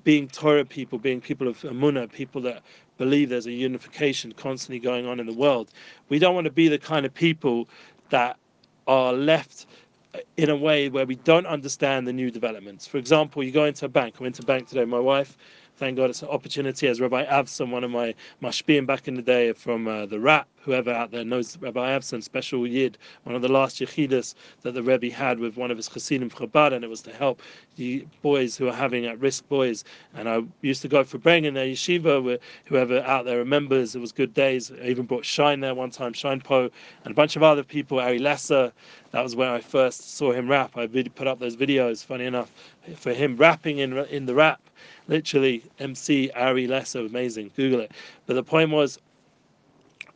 being 0.05 0.29
Torah 0.29 0.65
people, 0.65 0.99
being 0.99 1.21
people 1.21 1.49
of 1.49 1.59
Amunah, 1.61 2.11
people 2.11 2.41
that 2.43 2.63
believe 2.99 3.29
there's 3.29 3.47
a 3.47 3.53
unification 3.53 4.33
constantly 4.33 4.79
going 4.79 5.07
on 5.07 5.21
in 5.21 5.27
the 5.27 5.35
world. 5.35 5.71
We 6.09 6.19
don't 6.19 6.35
want 6.35 6.47
to 6.47 6.53
be 6.53 6.69
the 6.69 6.79
kind 6.79 7.05
of 7.05 7.15
people 7.15 7.69
that 8.11 8.39
are 8.87 9.13
left 9.13 9.67
in 10.37 10.49
a 10.49 10.57
way 10.57 10.89
where 10.89 11.05
we 11.05 11.17
don't 11.17 11.47
understand 11.47 12.07
the 12.07 12.13
new 12.13 12.31
developments. 12.31 12.87
For 12.87 12.97
example, 12.97 13.43
you 13.43 13.53
go 13.53 13.65
into 13.65 13.85
a 13.85 13.89
bank. 13.89 14.15
I 14.19 14.23
went 14.23 14.37
to 14.37 14.43
a 14.43 14.47
bank 14.47 14.69
today. 14.69 14.85
My 14.85 15.01
wife 15.01 15.37
thank 15.77 15.97
God 15.97 16.11
it's 16.11 16.23
an 16.23 16.29
opportunity 16.29 16.89
as 16.89 17.01
Rabbi 17.01 17.25
Avson, 17.25 17.71
one 17.71 17.85
of 17.85 17.91
my 17.91 18.15
mashpiyim 18.43 18.87
back 18.87 19.09
in 19.09 19.15
the 19.15 19.23
day 19.23 19.53
from 19.53 19.87
uh, 19.87 20.07
the 20.07 20.19
rap, 20.19 20.49
whoever 20.67 20.91
out 20.91 21.13
there 21.13 21.25
knows 21.25 21.57
Rabbi 21.59 21.91
Avson, 21.93 22.21
special 22.21 22.67
yid, 22.67 22.99
one 23.23 23.37
of 23.37 23.41
the 23.41 23.49
last 23.49 23.81
yechidus 23.81 24.35
that 24.63 24.73
the 24.73 24.83
Rebbe 24.83 25.15
had 25.15 25.39
with 25.39 25.57
one 25.57 25.71
of 25.71 25.77
his 25.77 25.89
chassidim 25.89 26.29
Chabad, 26.29 26.73
and 26.73 26.85
it 26.85 26.91
was 26.91 27.01
to 27.03 27.13
help 27.13 27.41
the 27.77 28.05
boys 28.21 28.57
who 28.57 28.69
are 28.69 28.75
having 28.75 29.07
at-risk 29.07 29.49
boys. 29.49 29.85
And 30.15 30.29
I 30.29 30.43
used 30.63 30.83
to 30.83 30.89
go 30.89 31.05
for 31.05 31.19
bring 31.19 31.45
in 31.45 31.55
their 31.55 31.67
yeshiva, 31.67 32.39
whoever 32.65 33.01
out 33.03 33.25
there 33.25 33.39
remembers, 33.39 33.95
it 33.95 34.01
was 34.01 34.11
good 34.11 34.35
days. 34.35 34.73
I 34.83 34.89
even 34.89 35.07
brought 35.07 35.25
Shyne 35.25 35.61
there 35.61 35.75
one 35.75 35.91
time, 35.91 36.13
Shyne 36.13 36.41
Po, 36.41 36.69
and 37.05 37.13
a 37.13 37.15
bunch 37.15 37.37
of 37.37 37.45
other 37.45 37.63
people, 37.63 38.01
Ari 38.01 38.19
Lesser, 38.19 38.73
that 39.13 39.23
was 39.23 39.37
where 39.37 39.53
I 39.53 39.61
first 39.61 40.17
saw 40.17 40.33
him 40.33 40.51
rap. 40.51 40.77
I 40.77 40.89
put 40.89 41.29
up 41.29 41.39
those 41.39 41.57
videos, 41.57 42.05
funny 42.05 42.25
enough, 42.27 42.51
for 42.97 43.13
him 43.13 43.37
rapping 43.37 43.79
in 43.79 43.97
in 44.07 44.27
the 44.27 44.35
rap 44.35 44.61
literally 45.09 45.65
MC 45.79 46.31
Ari 46.33 46.67
Lesser, 46.67 47.01
amazing. 47.01 47.51
Google 47.57 47.81
it. 47.81 47.93
But 48.27 48.35
the 48.35 48.43
point 48.43 48.71
was, 48.71 48.99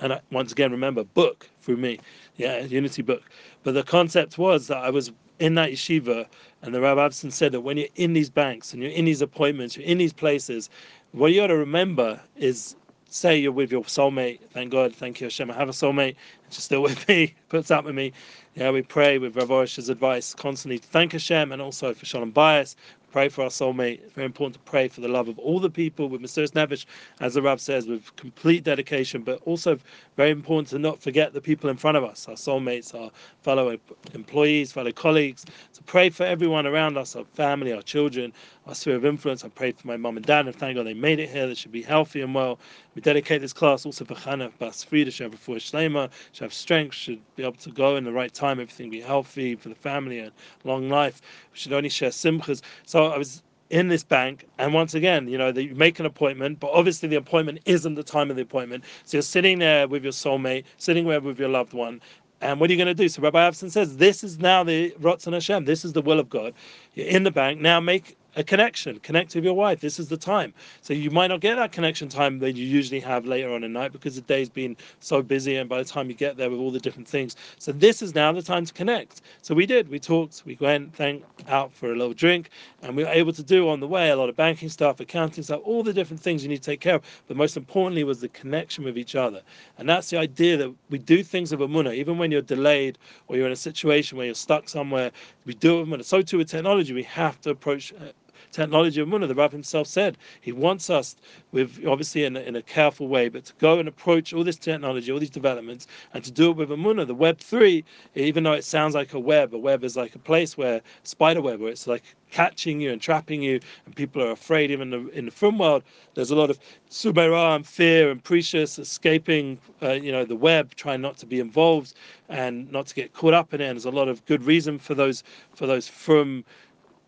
and 0.01 0.15
I, 0.15 0.21
once 0.31 0.53
again, 0.53 0.71
remember, 0.71 1.05
book 1.05 1.49
through 1.63 1.77
me, 1.77 2.01
yeah, 2.37 2.61
Unity 2.61 3.03
book. 3.03 3.23
But 3.63 3.75
the 3.75 3.83
concept 3.83 4.39
was 4.39 4.67
that 4.69 4.79
I 4.79 4.91
was 4.91 5.13
in 5.39 5.55
that 5.55 5.71
yeshiva, 5.71 6.27
and 6.63 6.75
the 6.75 6.81
Rabbi 6.81 7.01
Abson 7.09 7.33
said 7.33 7.53
that 7.53 7.61
when 7.61 7.77
you're 7.77 7.89
in 7.97 8.13
these 8.13 8.31
banks 8.31 8.73
and 8.73 8.83
you're 8.83 8.93
in 8.93 9.05
these 9.05 9.23
appointments, 9.23 9.77
you're 9.77 9.87
in 9.87 9.99
these 9.99 10.13
places, 10.13 10.71
what 11.13 11.33
you 11.33 11.41
got 11.41 11.49
to 11.49 11.57
remember 11.57 12.21
is 12.37 12.77
say 13.09 13.37
you're 13.37 13.53
with 13.53 13.73
your 13.73 13.83
soulmate. 13.83 14.39
Thank 14.53 14.71
God, 14.71 14.95
thank 14.95 15.21
you, 15.21 15.27
Hashem. 15.27 15.51
I 15.51 15.55
have 15.55 15.69
a 15.69 15.73
soulmate, 15.73 16.15
she's 16.51 16.65
still 16.65 16.83
with 16.89 17.07
me, 17.09 17.35
puts 17.49 17.71
up 17.71 17.85
with 17.85 17.95
me. 17.95 18.13
Yeah, 18.55 18.71
we 18.71 18.83
pray 18.83 19.19
with 19.19 19.37
Rav 19.37 19.51
advice 19.51 20.35
constantly. 20.35 20.79
Thank 20.79 21.13
Hashem 21.13 21.53
and 21.53 21.61
also 21.61 21.95
for 21.95 22.07
Shalom 22.07 22.33
Bayis 22.33 22.77
pray 23.11 23.29
for 23.29 23.43
our 23.43 23.51
soulmate. 23.51 24.01
It's 24.03 24.13
very 24.13 24.27
important 24.27 24.55
to 24.55 24.71
pray 24.71 24.89
for 24.89 25.01
the 25.01 25.09
love 25.09 25.29
of 25.29 25.39
all 25.39 25.61
the 25.61 25.71
people 25.71 26.09
with 26.09 26.21
Mesiras 26.21 26.53
Nefesh, 26.53 26.87
as 27.21 27.35
the 27.35 27.43
Rav 27.43 27.61
says, 27.61 27.87
with 27.87 28.15
complete 28.17 28.65
dedication, 28.65 29.23
but 29.23 29.41
also 29.45 29.79
very 30.17 30.31
important 30.31 30.69
to 30.69 30.79
not 30.79 31.01
forget 31.01 31.33
the 31.33 31.41
people 31.41 31.71
in 31.71 31.77
front 31.77 31.97
of 31.97 32.05
us, 32.05 32.29
our 32.29 32.35
soulmates, 32.35 32.95
our 32.95 33.11
fellow 33.43 33.77
employees, 34.15 34.73
fellow 34.73 34.93
colleagues, 34.93 35.45
to 35.75 35.83
pray 35.83 36.11
for 36.11 36.25
everyone 36.25 36.67
around 36.67 36.97
us, 36.97 37.17
our 37.17 37.25
family, 37.25 37.73
our 37.73 37.83
children, 37.83 38.33
sphere 38.75 38.97
of 38.97 39.05
influence. 39.05 39.45
I 39.45 39.49
prayed 39.49 39.79
for 39.79 39.87
my 39.87 39.97
mum 39.97 40.17
and 40.17 40.25
dad, 40.25 40.47
and 40.47 40.55
thank 40.55 40.77
God 40.77 40.87
they 40.87 40.95
made 40.95 41.21
it 41.21 41.29
here. 41.29 41.47
They 41.47 41.55
should 41.55 41.73
be 41.73 41.83
healthy 41.83 42.21
and 42.21 42.35
well. 42.35 42.59
We 42.95 43.03
dedicate 43.03 43.41
this 43.41 43.53
class 43.53 43.87
also 43.87 44.05
for 44.05 44.15
Chana 44.15 44.51
Bas 44.59 44.85
Frida, 44.85 45.11
should 45.11 45.33
have 45.33 45.35
a 45.35 45.37
shlema, 45.37 46.11
should 46.33 46.45
have 46.45 46.55
strength, 46.55 46.95
should 46.95 47.21
be 47.37 47.43
able 47.43 47.55
to 47.55 47.71
go 47.71 47.97
in 47.97 48.05
the 48.05 48.13
right 48.13 48.33
time, 48.33 48.61
everything 48.61 48.91
be 48.91 49.01
healthy 49.01 49.57
for 49.57 49.69
the 49.69 49.75
family 49.75 50.21
and 50.21 50.33
long 50.65 50.89
life. 50.89 51.21
We 51.53 51.59
should 51.59 51.73
only 51.73 51.89
share 51.89 52.11
simchas. 52.11 52.63
So 52.87 53.07
I 53.07 53.19
was 53.19 53.43
in 53.71 53.89
this 53.89 54.03
bank. 54.03 54.47
And 54.59 54.75
once 54.75 54.95
again, 54.95 55.29
you 55.29 55.39
know, 55.39 55.49
you 55.49 55.75
make 55.75 55.99
an 56.01 56.07
appointment, 56.07 56.61
but 56.61 56.71
obviously 56.73 57.09
the 57.09 57.17
appointment 57.17 57.61
isn't 57.65 57.95
the 57.95 58.03
time 58.03 58.31
of 58.31 58.37
the 58.37 58.43
appointment. 58.43 58.85
So 59.05 59.17
you're 59.17 59.23
sitting 59.23 59.59
there 59.59 59.89
with 59.89 60.03
your 60.03 60.13
soulmate, 60.13 60.65
sitting 60.77 61.07
there 61.07 61.21
with 61.21 61.39
your 61.39 61.49
loved 61.49 61.73
one. 61.73 62.01
And 62.43 62.59
what 62.59 62.71
are 62.71 62.73
you 62.73 62.79
going 62.79 62.95
to 62.95 62.95
do? 62.95 63.09
So 63.09 63.23
Rabbi 63.23 63.41
Avson 63.41 63.71
says, 63.71 63.99
this 63.99 64.25
is 64.25 64.39
now 64.39 64.65
the 64.65 64.93
Ratzon 65.01 65.35
Hashem. 65.35 65.67
This 65.67 65.85
is 65.85 65.93
the 65.93 66.03
will 66.03 66.19
of 66.19 66.29
God. 66.31 66.55
You're 66.95 67.07
in 67.07 67.23
the 67.23 67.31
bank. 67.31 67.61
Now 67.61 67.81
make 67.81 68.17
a 68.37 68.45
connection. 68.45 68.99
Connect 69.01 69.35
with 69.35 69.45
your 69.45 69.55
wife. 69.55 69.81
This 69.81 69.99
is 69.99 70.09
the 70.09 70.17
time. 70.17 70.55
So 70.83 70.95
you 70.95 71.11
might 71.11 71.29
not 71.29 71.41
get 71.41 71.57
that 71.57 71.73
connection 71.73 72.09
time 72.09 72.39
that 72.41 72.53
you 72.53 72.67
usually 72.67 73.01
have 73.01 73.27
later 73.27 73.53
on 73.53 73.65
in 73.65 73.73
night 73.73 73.93
because 73.93 74.15
the 74.15 74.21
day's 74.23 74.49
been 74.49 74.77
so 75.01 75.23
busy, 75.23 75.57
and 75.57 75.69
by 75.69 75.79
the 75.79 75.85
time 75.85 76.09
you 76.09 76.15
get 76.15 76.37
there 76.37 76.51
with 76.51 76.61
all 76.61 76.71
the 76.71 76.81
different 76.81 77.09
things, 77.09 77.37
so 77.59 77.73
this 77.73 78.03
is 78.03 78.15
now 78.15 78.33
the 78.33 78.43
time 78.43 78.65
to 78.65 78.73
connect. 78.73 79.23
So 79.43 79.55
we 79.55 79.67
did. 79.67 79.89
We 79.89 79.99
talked. 79.99 80.43
We 80.45 80.57
went, 80.61 80.95
thank 80.95 81.25
out 81.49 81.73
for 81.73 81.93
a 81.93 81.97
little 81.97 82.15
drink, 82.15 82.51
and 82.83 82.97
we 82.97 83.05
were 83.05 83.11
able 83.11 83.33
to 83.33 83.43
do 83.43 83.69
on 83.69 83.81
the 83.81 83.89
way 83.89 84.11
a 84.11 84.17
lot 84.17 84.29
of 84.29 84.37
banking 84.37 84.69
stuff, 84.69 85.01
accounting 85.01 85.45
stuff, 85.45 85.61
all 85.65 85.83
the 85.83 85.93
different 85.93 86.23
things 86.23 86.43
you 86.43 86.49
need 86.49 86.63
to 86.63 86.71
take 86.71 86.81
care 86.81 86.97
of. 86.97 87.03
But 87.27 87.37
most 87.37 87.57
importantly 87.57 88.05
was 88.05 88.21
the 88.21 88.29
connection 88.29 88.85
with 88.85 88.97
each 88.97 89.15
other, 89.15 89.43
and 89.79 89.89
that's 89.89 90.11
the 90.11 90.19
idea 90.19 90.57
that 90.57 90.73
we 90.91 90.99
do 90.99 91.23
things 91.23 91.53
of 91.53 91.61
Amunah, 91.61 91.95
even 91.95 92.19
when 92.19 92.31
you're 92.31 92.43
delayed 92.43 92.99
or 93.29 93.37
you're 93.37 93.47
in 93.47 93.53
a 93.53 93.57
situation 93.57 94.17
where 94.17 94.27
you're 94.27 94.35
stuck 94.35 94.69
somewhere. 94.69 95.11
We 95.47 95.55
do 95.55 95.81
it. 95.81 95.89
With 95.89 96.07
so 96.07 96.23
too 96.23 96.39
with 96.39 96.49
technology, 96.49 96.93
we 96.93 97.03
have 97.05 97.41
to 97.43 97.51
approach 97.51 97.93
uh, 97.95 98.13
technology 98.53 99.01
of 99.01 99.09
Munna. 99.09 99.27
The 99.27 99.35
Rav 99.35 99.53
himself 99.53 99.87
said 99.87 100.19
he 100.41 100.53
wants 100.53 100.91
us, 100.91 101.17
with 101.53 101.85
obviously 101.87 102.25
in 102.25 102.37
a, 102.37 102.41
in 102.41 102.57
a 102.57 102.63
careful 102.63 103.09
way, 103.09 103.29
but 103.29 103.45
to 103.47 103.53
go 103.59 103.79
and 103.79 103.89
approach 103.89 104.33
all 104.33 104.45
this 104.45 104.57
technology, 104.57 105.11
all 105.11 105.19
these 105.19 105.31
developments, 105.31 105.87
and 106.15 106.25
to 106.25 106.31
do 106.31 106.51
it 106.51 106.57
with 106.57 106.71
a. 106.71 106.81
The 106.91 107.15
Web 107.15 107.39
3, 107.39 107.85
even 108.17 108.43
though 108.43 108.53
it 108.53 108.65
sounds 108.65 108.95
like 108.95 109.15
a 109.15 109.19
web, 109.21 109.55
a 109.55 109.59
web 109.59 109.85
is 109.85 109.97
like 109.97 110.15
a 110.15 110.19
place 110.19 110.57
where, 110.57 110.81
spider 111.05 111.41
web, 111.41 111.61
where 111.61 111.71
it's 111.71 111.87
like 111.87 112.03
catching 112.31 112.81
you 112.81 112.91
and 112.93 113.01
trapping 113.01 113.43
you, 113.43 113.61
and 113.87 113.95
people 113.95 114.23
are 114.23 114.31
afraid. 114.31 114.71
Even 114.71 114.93
in 114.93 115.05
the, 115.05 115.11
in 115.11 115.25
the 115.27 115.31
film 115.31 115.59
world, 115.59 115.83
there's 116.15 116.31
a 116.31 116.37
lot 116.37 116.51
of 116.51 116.59
subera 116.91 117.55
and 117.55 117.67
fear 117.67 118.11
and 118.11 118.23
precious 118.23 118.79
escaping, 118.79 119.59
uh, 119.83 119.93
you 119.93 120.13
know, 120.13 120.25
the 120.25 120.37
web, 120.37 120.75
trying 120.75 121.01
not 121.01 121.17
to 121.19 121.27
be 121.27 121.41
involved 121.41 121.95
and 122.29 122.71
not 122.73 122.87
to 122.87 122.95
get 122.95 123.13
caught 123.13 123.35
up 123.35 123.55
in 123.55 123.61
it. 123.61 123.67
And 123.67 123.77
there's 123.77 123.85
a 123.85 123.91
lot 123.91 124.09
of 124.09 124.25
good 124.27 124.43
reason 124.45 124.79
for 124.79 124.95
those 124.95 125.23
for 125.55 125.67
those 125.67 125.89
from 125.89 126.45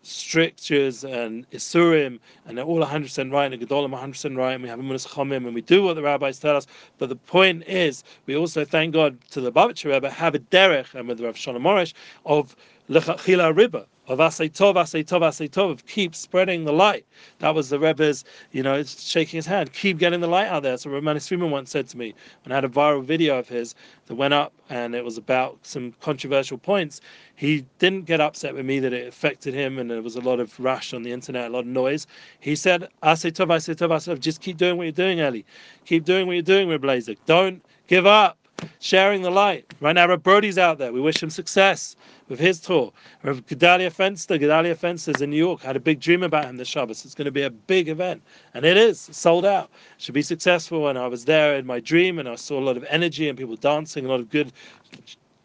strictures 0.03 1.03
and 1.03 1.49
isurim, 1.51 2.19
and 2.45 2.57
they're 2.57 2.65
all 2.65 2.79
100% 2.79 3.31
right, 3.31 3.51
and 3.51 3.61
the 3.61 3.65
Gedolim 3.65 3.97
100% 3.97 4.37
right, 4.37 4.53
and 4.53 4.63
we 4.63 4.69
have 4.69 4.79
Amunas 4.79 5.07
Chomim, 5.07 5.45
and 5.45 5.53
we 5.53 5.61
do 5.61 5.83
what 5.83 5.95
the 5.95 6.01
rabbis 6.03 6.39
tell 6.39 6.55
us. 6.55 6.67
But 6.97 7.09
the 7.09 7.15
point 7.15 7.63
is, 7.67 8.03
we 8.25 8.35
also 8.35 8.65
thank 8.65 8.93
God 8.93 9.17
to 9.31 9.41
the 9.41 9.51
Babich 9.51 9.89
Rebbe 9.89 10.09
have 10.09 10.35
a 10.35 10.39
derech, 10.39 10.93
and 10.93 11.07
with 11.07 11.21
Rav 11.21 11.37
Shalom 11.37 11.63
Arush, 11.63 11.93
of 12.25 12.55
Lechachila 12.89 13.53
Riba, 13.53 13.85
of 14.07 14.19
Asay 14.19 14.51
Tov, 14.51 14.75
Asay 14.75 15.03
Tov, 15.05 15.49
Tov, 15.49 15.85
keep 15.87 16.13
spreading 16.13 16.65
the 16.65 16.73
light. 16.73 17.05
That 17.39 17.55
was 17.55 17.69
the 17.69 17.79
Rebbe's, 17.79 18.25
you 18.51 18.61
know, 18.61 18.83
shaking 18.83 19.37
his 19.37 19.45
hand, 19.45 19.71
keep 19.71 19.97
getting 19.97 20.19
the 20.19 20.27
light 20.27 20.47
out 20.47 20.63
there. 20.63 20.77
So 20.77 20.89
Rav 20.89 21.03
Manis 21.03 21.27
Friedman 21.27 21.51
once 21.51 21.71
said 21.71 21.87
to 21.89 21.97
me, 21.97 22.13
when 22.43 22.51
I 22.51 22.55
had 22.55 22.65
a 22.65 22.69
viral 22.69 23.03
video 23.03 23.39
of 23.39 23.47
his 23.47 23.75
that 24.07 24.15
went 24.15 24.33
up 24.33 24.51
and 24.69 24.93
it 24.93 25.05
was 25.05 25.17
about 25.17 25.57
some 25.63 25.93
controversial 26.01 26.57
points, 26.57 26.99
he 27.35 27.65
didn't 27.79 28.05
get 28.05 28.19
upset 28.19 28.53
with 28.53 28.65
me 28.65 28.79
that 28.79 28.93
it 28.93 29.07
affected 29.07 29.53
him 29.53 29.79
and 29.79 29.89
there 29.89 30.01
was 30.01 30.15
a 30.15 30.21
lot 30.21 30.39
of 30.39 30.59
rush 30.59 30.93
on 30.93 31.03
the 31.03 31.11
internet, 31.11 31.45
a 31.45 31.53
lot 31.53 31.59
of 31.59 31.67
noise. 31.67 32.05
He 32.41 32.55
said, 32.55 32.89
Asay 33.03 33.31
Tov, 33.31 33.47
Asay 33.47 33.75
Tov, 33.75 33.89
Tov, 33.89 34.19
just 34.19 34.41
keep 34.41 34.57
doing 34.57 34.77
what 34.77 34.83
you're 34.83 34.91
doing, 34.91 35.19
Eli. 35.19 35.41
Keep 35.85 36.03
doing 36.03 36.27
what 36.27 36.33
you're 36.33 36.41
doing, 36.41 36.67
Rebbe 36.67 37.15
Don't 37.25 37.63
give 37.87 38.05
up 38.05 38.37
sharing 38.83 39.21
the 39.21 39.29
light. 39.31 39.73
Right 39.79 39.93
now, 39.93 40.09
Reb 40.09 40.23
Brody's 40.23 40.57
out 40.57 40.77
there. 40.77 40.91
We 40.91 40.99
wish 40.99 41.23
him 41.23 41.29
success 41.29 41.95
with 42.27 42.37
his 42.37 42.59
tour. 42.59 42.91
Reb 43.23 43.47
Gedalia 43.47 43.89
Fenster, 43.89 44.37
Gedalia 44.37 44.75
Fenster's 44.75 45.21
in 45.21 45.29
New 45.29 45.37
York, 45.37 45.61
had 45.61 45.77
a 45.77 45.79
big 45.79 46.01
dream 46.01 46.21
about 46.21 46.45
him 46.45 46.57
this 46.57 46.67
Shabbos. 46.67 47.05
It's 47.05 47.15
going 47.15 47.25
to 47.25 47.31
be 47.31 47.43
a 47.43 47.49
big 47.49 47.87
event, 47.87 48.21
and 48.53 48.65
it 48.65 48.75
is 48.75 48.99
sold 48.99 49.45
out. 49.45 49.71
Should 49.99 50.13
be 50.13 50.21
successful. 50.21 50.89
And 50.89 50.99
I 50.99 51.07
was 51.07 51.23
there 51.23 51.55
in 51.55 51.65
my 51.65 51.79
dream, 51.79 52.19
and 52.19 52.27
I 52.27 52.35
saw 52.35 52.59
a 52.59 52.65
lot 52.65 52.75
of 52.75 52.83
energy 52.89 53.29
and 53.29 53.37
people 53.37 53.55
dancing, 53.55 54.05
a 54.05 54.09
lot 54.09 54.19
of 54.19 54.29
good 54.29 54.51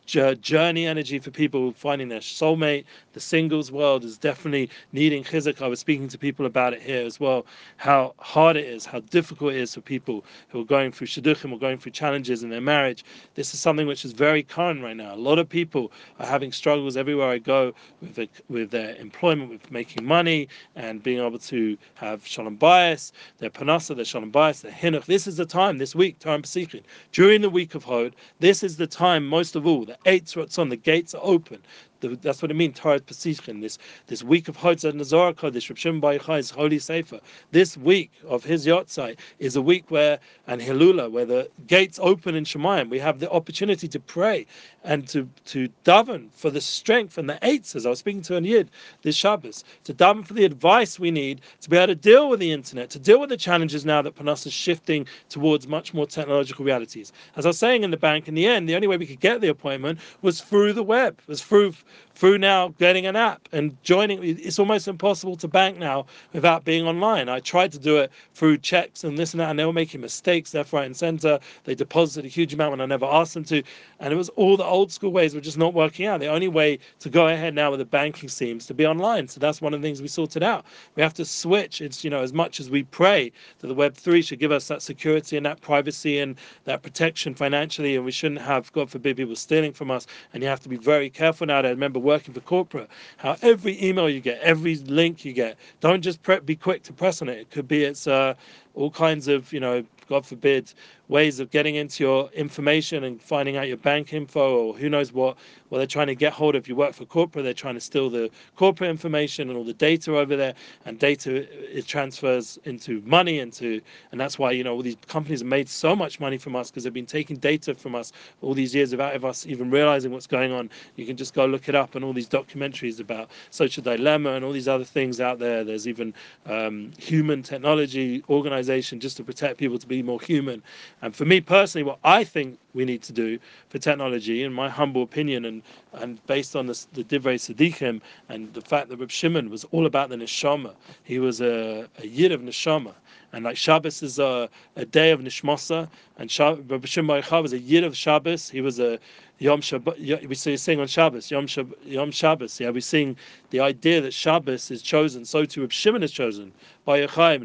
journey 0.08 0.86
energy 0.86 1.18
for 1.18 1.30
people 1.30 1.72
finding 1.72 2.08
their 2.08 2.20
soulmate. 2.20 2.84
The 3.12 3.20
singles 3.20 3.70
world 3.70 4.04
is 4.04 4.16
definitely 4.16 4.70
needing 4.92 5.22
chizuk. 5.22 5.60
I 5.60 5.68
was 5.68 5.80
speaking 5.80 6.08
to 6.08 6.18
people 6.18 6.46
about 6.46 6.72
it 6.72 6.80
here 6.80 7.04
as 7.04 7.20
well. 7.20 7.44
How 7.76 8.14
hard 8.18 8.56
it 8.56 8.64
is, 8.64 8.86
how 8.86 9.00
difficult 9.00 9.52
it 9.52 9.60
is 9.60 9.74
for 9.74 9.82
people 9.82 10.24
who 10.48 10.62
are 10.62 10.64
going 10.64 10.92
through 10.92 11.08
shidduchim 11.08 11.52
or 11.52 11.58
going 11.58 11.78
through 11.78 11.92
challenges 11.92 12.42
in 12.42 12.48
their 12.48 12.60
marriage. 12.60 13.04
This 13.34 13.52
is 13.52 13.60
something 13.60 13.86
which 13.86 14.04
is 14.04 14.12
very 14.12 14.42
current 14.42 14.82
right 14.82 14.96
now. 14.96 15.14
A 15.14 15.16
lot 15.16 15.38
of 15.38 15.48
people 15.48 15.92
are 16.18 16.26
having 16.26 16.52
struggles 16.52 16.96
everywhere 16.96 17.28
I 17.28 17.38
go 17.38 17.74
with 18.00 18.18
with 18.48 18.70
their 18.70 18.96
employment, 18.96 19.50
with 19.50 19.70
making 19.70 20.04
money 20.06 20.48
and 20.74 21.02
being 21.02 21.20
able 21.20 21.38
to 21.38 21.76
have 21.94 22.26
shalom 22.26 22.56
bayis, 22.56 23.12
their 23.38 23.50
parnassa, 23.50 23.94
their 23.94 24.04
shalom 24.04 24.32
bayis, 24.32 24.62
their 24.62 24.72
hinuch. 24.72 25.04
This 25.04 25.26
is 25.26 25.36
the 25.36 25.46
time 25.46 25.78
this 25.78 25.94
week, 25.94 26.18
time 26.18 26.42
Pesichin, 26.42 26.82
during 27.12 27.42
the 27.42 27.50
week 27.50 27.74
of 27.74 27.84
Hod. 27.84 28.16
This 28.40 28.62
is 28.62 28.76
the 28.76 28.86
time 28.86 29.26
most 29.26 29.54
of 29.54 29.66
all. 29.66 29.86
The 30.04 30.10
eight 30.10 30.28
on 30.58 30.68
the 30.68 30.76
gates 30.76 31.14
are 31.14 31.22
open 31.22 31.62
the, 32.00 32.16
that's 32.22 32.42
what 32.42 32.50
it 32.50 32.54
means, 32.54 32.78
Torah 32.78 33.00
Pesichin, 33.00 33.60
this 33.60 33.78
this 34.06 34.22
week 34.22 34.48
of 34.48 34.56
Hotzad 34.56 34.94
Nazar 34.94 35.32
Kodesh, 35.32 35.68
Reb 35.68 35.78
Shimon 35.78 36.00
Bar 36.00 36.18
Holy 36.18 36.78
Sefer. 36.78 37.20
This 37.50 37.76
week 37.76 38.10
of 38.26 38.44
his 38.44 38.66
Yotzai 38.66 39.16
is 39.38 39.56
a 39.56 39.62
week 39.62 39.90
where, 39.90 40.18
and 40.46 40.60
Hilula, 40.60 41.10
where 41.10 41.24
the 41.24 41.50
gates 41.66 41.98
open 42.02 42.34
in 42.34 42.44
Shemayim. 42.44 42.90
We 42.90 42.98
have 42.98 43.18
the 43.20 43.30
opportunity 43.30 43.88
to 43.88 44.00
pray 44.00 44.46
and 44.84 45.06
to, 45.08 45.28
to 45.46 45.68
daven 45.84 46.28
for 46.32 46.50
the 46.50 46.60
strength 46.60 47.18
and 47.18 47.28
the 47.28 47.38
eights, 47.42 47.74
as 47.76 47.84
I 47.84 47.90
was 47.90 47.98
speaking 47.98 48.22
to 48.22 48.36
an 48.36 48.44
Yid 48.44 48.70
this 49.02 49.16
Shabbos, 49.16 49.64
to 49.84 49.94
daven 49.94 50.26
for 50.26 50.34
the 50.34 50.44
advice 50.44 50.98
we 50.98 51.10
need 51.10 51.40
to 51.60 51.70
be 51.70 51.76
able 51.76 51.88
to 51.88 51.94
deal 51.94 52.28
with 52.28 52.40
the 52.40 52.52
internet, 52.52 52.90
to 52.90 52.98
deal 52.98 53.20
with 53.20 53.28
the 53.28 53.36
challenges 53.36 53.84
now 53.84 54.02
that 54.02 54.14
Panas 54.14 54.46
is 54.46 54.52
shifting 54.52 55.06
towards 55.28 55.66
much 55.66 55.92
more 55.92 56.06
technological 56.06 56.64
realities. 56.64 57.12
As 57.36 57.44
I 57.44 57.50
was 57.50 57.58
saying 57.58 57.84
in 57.84 57.90
the 57.90 57.96
bank, 57.96 58.28
in 58.28 58.34
the 58.34 58.46
end, 58.46 58.68
the 58.68 58.76
only 58.76 58.86
way 58.86 58.96
we 58.96 59.06
could 59.06 59.20
get 59.20 59.40
the 59.40 59.48
appointment 59.48 59.98
was 60.22 60.40
through 60.40 60.72
the 60.72 60.82
web, 60.82 61.20
was 61.26 61.42
through 61.42 61.74
through 62.18 62.36
now 62.36 62.74
getting 62.78 63.06
an 63.06 63.14
app 63.14 63.48
and 63.52 63.80
joining. 63.84 64.22
It's 64.24 64.58
almost 64.58 64.88
impossible 64.88 65.36
to 65.36 65.46
bank 65.46 65.78
now 65.78 66.06
without 66.32 66.64
being 66.64 66.84
online. 66.84 67.28
I 67.28 67.38
tried 67.38 67.70
to 67.72 67.78
do 67.78 67.98
it 67.98 68.10
through 68.34 68.58
checks 68.58 69.04
and 69.04 69.16
this 69.16 69.34
and 69.34 69.40
that, 69.40 69.50
and 69.50 69.58
they 69.58 69.64
were 69.64 69.72
making 69.72 70.00
mistakes 70.00 70.52
left, 70.52 70.72
right, 70.72 70.84
and 70.84 70.96
center. 70.96 71.38
They 71.62 71.76
deposited 71.76 72.26
a 72.26 72.28
huge 72.28 72.52
amount 72.52 72.72
when 72.72 72.80
I 72.80 72.86
never 72.86 73.06
asked 73.06 73.34
them 73.34 73.44
to, 73.44 73.62
and 74.00 74.12
it 74.12 74.16
was 74.16 74.30
all 74.30 74.56
the 74.56 74.64
old 74.64 74.90
school 74.90 75.12
ways 75.12 75.32
were 75.32 75.40
just 75.40 75.58
not 75.58 75.74
working 75.74 76.06
out. 76.06 76.18
The 76.18 76.26
only 76.26 76.48
way 76.48 76.80
to 76.98 77.08
go 77.08 77.28
ahead 77.28 77.54
now 77.54 77.70
with 77.70 77.78
the 77.78 77.84
banking 77.84 78.28
seems 78.28 78.66
to 78.66 78.74
be 78.74 78.84
online. 78.84 79.28
So 79.28 79.38
that's 79.38 79.62
one 79.62 79.72
of 79.72 79.80
the 79.80 79.86
things 79.86 80.02
we 80.02 80.08
sorted 80.08 80.42
out. 80.42 80.64
We 80.96 81.02
have 81.04 81.14
to 81.14 81.24
switch. 81.24 81.80
It's 81.80 82.02
you 82.02 82.10
know 82.10 82.22
as 82.22 82.32
much 82.32 82.58
as 82.58 82.68
we 82.68 82.82
pray 82.82 83.30
that 83.60 83.68
the 83.68 83.74
Web 83.74 83.94
three 83.94 84.22
should 84.22 84.40
give 84.40 84.50
us 84.50 84.66
that 84.66 84.82
security 84.82 85.36
and 85.36 85.46
that 85.46 85.60
privacy 85.60 86.18
and 86.18 86.36
that 86.64 86.82
protection 86.82 87.32
financially, 87.34 87.94
and 87.94 88.04
we 88.04 88.10
shouldn't 88.10 88.40
have, 88.40 88.72
God 88.72 88.90
forbid, 88.90 89.16
people 89.16 89.36
stealing 89.36 89.72
from 89.72 89.90
us. 89.92 90.06
And 90.34 90.42
you 90.42 90.48
have 90.48 90.60
to 90.60 90.68
be 90.68 90.76
very 90.76 91.10
careful 91.10 91.46
now. 91.46 91.62
To 91.62 91.68
remember 91.78 92.00
working 92.00 92.34
for 92.34 92.40
corporate, 92.40 92.90
how 93.18 93.36
every 93.42 93.82
email 93.84 94.10
you 94.10 94.20
get, 94.20 94.40
every 94.40 94.76
link 94.76 95.24
you 95.24 95.32
get, 95.32 95.56
don't 95.80 96.02
just 96.02 96.22
pre- 96.22 96.40
be 96.40 96.56
quick 96.56 96.82
to 96.84 96.92
press 96.92 97.22
on 97.22 97.28
it. 97.28 97.38
It 97.38 97.50
could 97.50 97.68
be 97.68 97.84
it's 97.84 98.06
uh, 98.06 98.34
all 98.74 98.90
kinds 98.90 99.28
of 99.28 99.52
you 99.52 99.60
know 99.60 99.84
God 100.08 100.26
forbid, 100.26 100.72
ways 101.08 101.40
of 101.40 101.50
getting 101.50 101.74
into 101.76 102.04
your 102.04 102.30
information 102.32 103.04
and 103.04 103.20
finding 103.20 103.56
out 103.56 103.66
your 103.66 103.76
bank 103.78 104.12
info 104.12 104.56
or 104.58 104.74
who 104.74 104.88
knows 104.88 105.12
what. 105.12 105.36
Well, 105.70 105.78
they're 105.78 105.86
trying 105.86 106.06
to 106.06 106.14
get 106.14 106.32
hold 106.32 106.54
of. 106.54 106.66
You 106.68 106.76
work 106.76 106.94
for 106.94 107.04
corporate, 107.04 107.44
they're 107.44 107.52
trying 107.52 107.74
to 107.74 107.80
steal 107.80 108.08
the 108.08 108.30
corporate 108.56 108.88
information 108.88 109.48
and 109.48 109.58
all 109.58 109.64
the 109.64 109.74
data 109.74 110.16
over 110.16 110.34
there, 110.34 110.54
and 110.86 110.98
data 110.98 111.46
it 111.76 111.86
transfers 111.86 112.58
into 112.64 113.02
money, 113.04 113.38
into 113.38 113.80
and 114.10 114.20
that's 114.20 114.38
why 114.38 114.50
you 114.50 114.64
know 114.64 114.72
all 114.72 114.82
these 114.82 114.96
companies 115.06 115.40
have 115.40 115.48
made 115.48 115.68
so 115.68 115.94
much 115.94 116.20
money 116.20 116.38
from 116.38 116.56
us 116.56 116.70
because 116.70 116.84
they've 116.84 116.92
been 116.92 117.04
taking 117.04 117.36
data 117.36 117.74
from 117.74 117.94
us 117.94 118.12
all 118.40 118.54
these 118.54 118.74
years 118.74 118.92
without 118.92 119.22
us 119.24 119.46
even 119.46 119.70
realizing 119.70 120.10
what's 120.10 120.26
going 120.26 120.52
on. 120.52 120.70
You 120.96 121.04
can 121.04 121.16
just 121.16 121.34
go 121.34 121.44
look 121.44 121.68
it 121.68 121.74
up 121.74 121.94
and 121.94 122.04
all 122.04 122.14
these 122.14 122.28
documentaries 122.28 122.98
about 122.98 123.30
social 123.50 123.82
dilemma 123.82 124.32
and 124.32 124.44
all 124.44 124.52
these 124.52 124.68
other 124.68 124.84
things 124.84 125.20
out 125.20 125.38
there. 125.38 125.64
There's 125.64 125.86
even 125.86 126.14
um, 126.46 126.92
human 126.98 127.42
technology 127.42 128.22
organization 128.30 129.00
just 129.00 129.18
to 129.18 129.24
protect 129.24 129.58
people 129.58 129.78
to 129.78 129.86
be 129.86 130.02
more 130.02 130.20
human. 130.20 130.62
And 131.02 131.14
for 131.14 131.24
me 131.24 131.40
personally, 131.40 131.84
what 131.84 131.98
I 132.02 132.24
think 132.24 132.58
we 132.74 132.84
need 132.84 133.02
to 133.02 133.12
do 133.12 133.38
for 133.68 133.78
technology, 133.78 134.42
in 134.42 134.52
my 134.52 134.68
humble 134.68 135.02
opinion, 135.02 135.44
and, 135.44 135.62
and 135.92 136.24
based 136.26 136.56
on 136.56 136.66
the, 136.66 136.86
the 136.92 137.04
Divrei 137.04 137.36
Sadiqim 137.36 138.00
and 138.28 138.52
the 138.52 138.60
fact 138.60 138.88
that 138.88 138.96
Reb 138.98 139.10
Shimon 139.10 139.48
was 139.48 139.64
all 139.70 139.86
about 139.86 140.08
the 140.08 140.16
neshama, 140.16 140.74
he 141.04 141.18
was 141.18 141.40
a, 141.40 141.88
a 141.98 142.06
yid 142.06 142.32
of 142.32 142.40
neshama. 142.40 142.94
And 143.32 143.44
like 143.44 143.56
Shabbos 143.56 144.02
is 144.02 144.18
a, 144.18 144.48
a 144.76 144.84
day 144.86 145.10
of 145.10 145.20
nishmasa, 145.20 145.88
and 146.18 146.30
Shab- 146.30 146.70
Reb 146.70 146.86
Shimon 146.86 147.22
was 147.42 147.52
a 147.52 147.58
yid 147.58 147.84
of 147.84 147.96
Shabbos. 147.96 148.48
He 148.50 148.60
was 148.60 148.80
a 148.80 148.98
Yom 149.40 149.60
Shabbat. 149.60 150.26
We 150.26 150.34
sing 150.34 150.80
on 150.80 150.88
Shabbos, 150.88 151.30
Yom, 151.30 151.46
Shab, 151.46 151.72
Yom 151.84 152.10
Shabbos. 152.10 152.58
Yeah, 152.58 152.70
we 152.70 152.80
sing 152.80 153.16
the 153.50 153.60
idea 153.60 154.00
that 154.00 154.12
Shabbos 154.12 154.70
is 154.70 154.82
chosen, 154.82 155.24
so 155.24 155.44
too 155.44 155.60
Reb 155.60 155.70
Shimon 155.70 156.02
is 156.02 156.10
chosen. 156.10 156.52
By 156.84 157.02
Yehai. 157.02 157.38